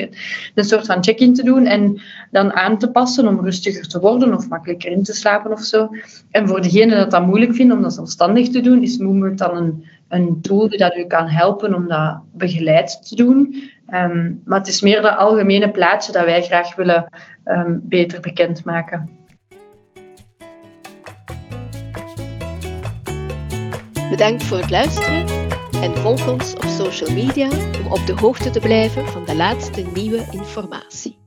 Een 0.54 0.64
soort 0.64 0.86
van 0.86 1.04
check-in 1.04 1.34
te 1.34 1.42
doen 1.44 1.66
en 1.66 2.00
dan 2.30 2.52
aan 2.52 2.78
te 2.78 2.90
passen 2.90 3.26
om 3.26 3.40
rustiger 3.40 3.88
te 3.88 4.00
worden 4.00 4.34
of 4.34 4.48
makkelijker 4.48 4.90
in 4.90 5.02
te 5.02 5.12
slapen 5.12 5.52
of 5.52 5.60
zo. 5.60 5.88
En 6.30 6.48
voor 6.48 6.60
degene 6.62 6.96
dat 6.96 7.10
dat 7.10 7.26
moeilijk 7.26 7.54
vindt 7.54 7.72
om 7.72 7.82
dat 7.82 7.94
zelfstandig 7.94 8.48
te 8.48 8.60
doen, 8.60 8.82
is 8.82 8.98
Moonbird 8.98 9.38
dan 9.38 9.56
een, 9.56 9.84
een 10.08 10.40
tool 10.40 10.68
die 10.68 10.78
dat 10.78 10.96
u 10.96 11.04
kan 11.04 11.26
helpen 11.26 11.74
om 11.74 11.88
dat 11.88 12.20
begeleid 12.32 13.08
te 13.08 13.16
doen. 13.16 13.62
Um, 13.94 14.42
maar 14.44 14.58
het 14.58 14.68
is 14.68 14.80
meer 14.80 15.02
dat 15.02 15.16
algemene 15.16 15.70
plaatje 15.70 16.12
dat 16.12 16.24
wij 16.24 16.42
graag 16.42 16.74
willen 16.74 17.06
um, 17.44 17.80
beter 17.84 18.20
bekendmaken. 18.20 19.21
Bedankt 24.12 24.44
voor 24.44 24.58
het 24.58 24.70
luisteren 24.70 25.26
en 25.72 25.96
volg 25.96 26.28
ons 26.28 26.54
op 26.54 26.64
social 26.64 27.10
media 27.10 27.48
om 27.84 27.92
op 27.92 28.06
de 28.06 28.12
hoogte 28.12 28.50
te 28.50 28.60
blijven 28.60 29.08
van 29.08 29.24
de 29.24 29.36
laatste 29.36 29.82
nieuwe 29.94 30.26
informatie. 30.30 31.21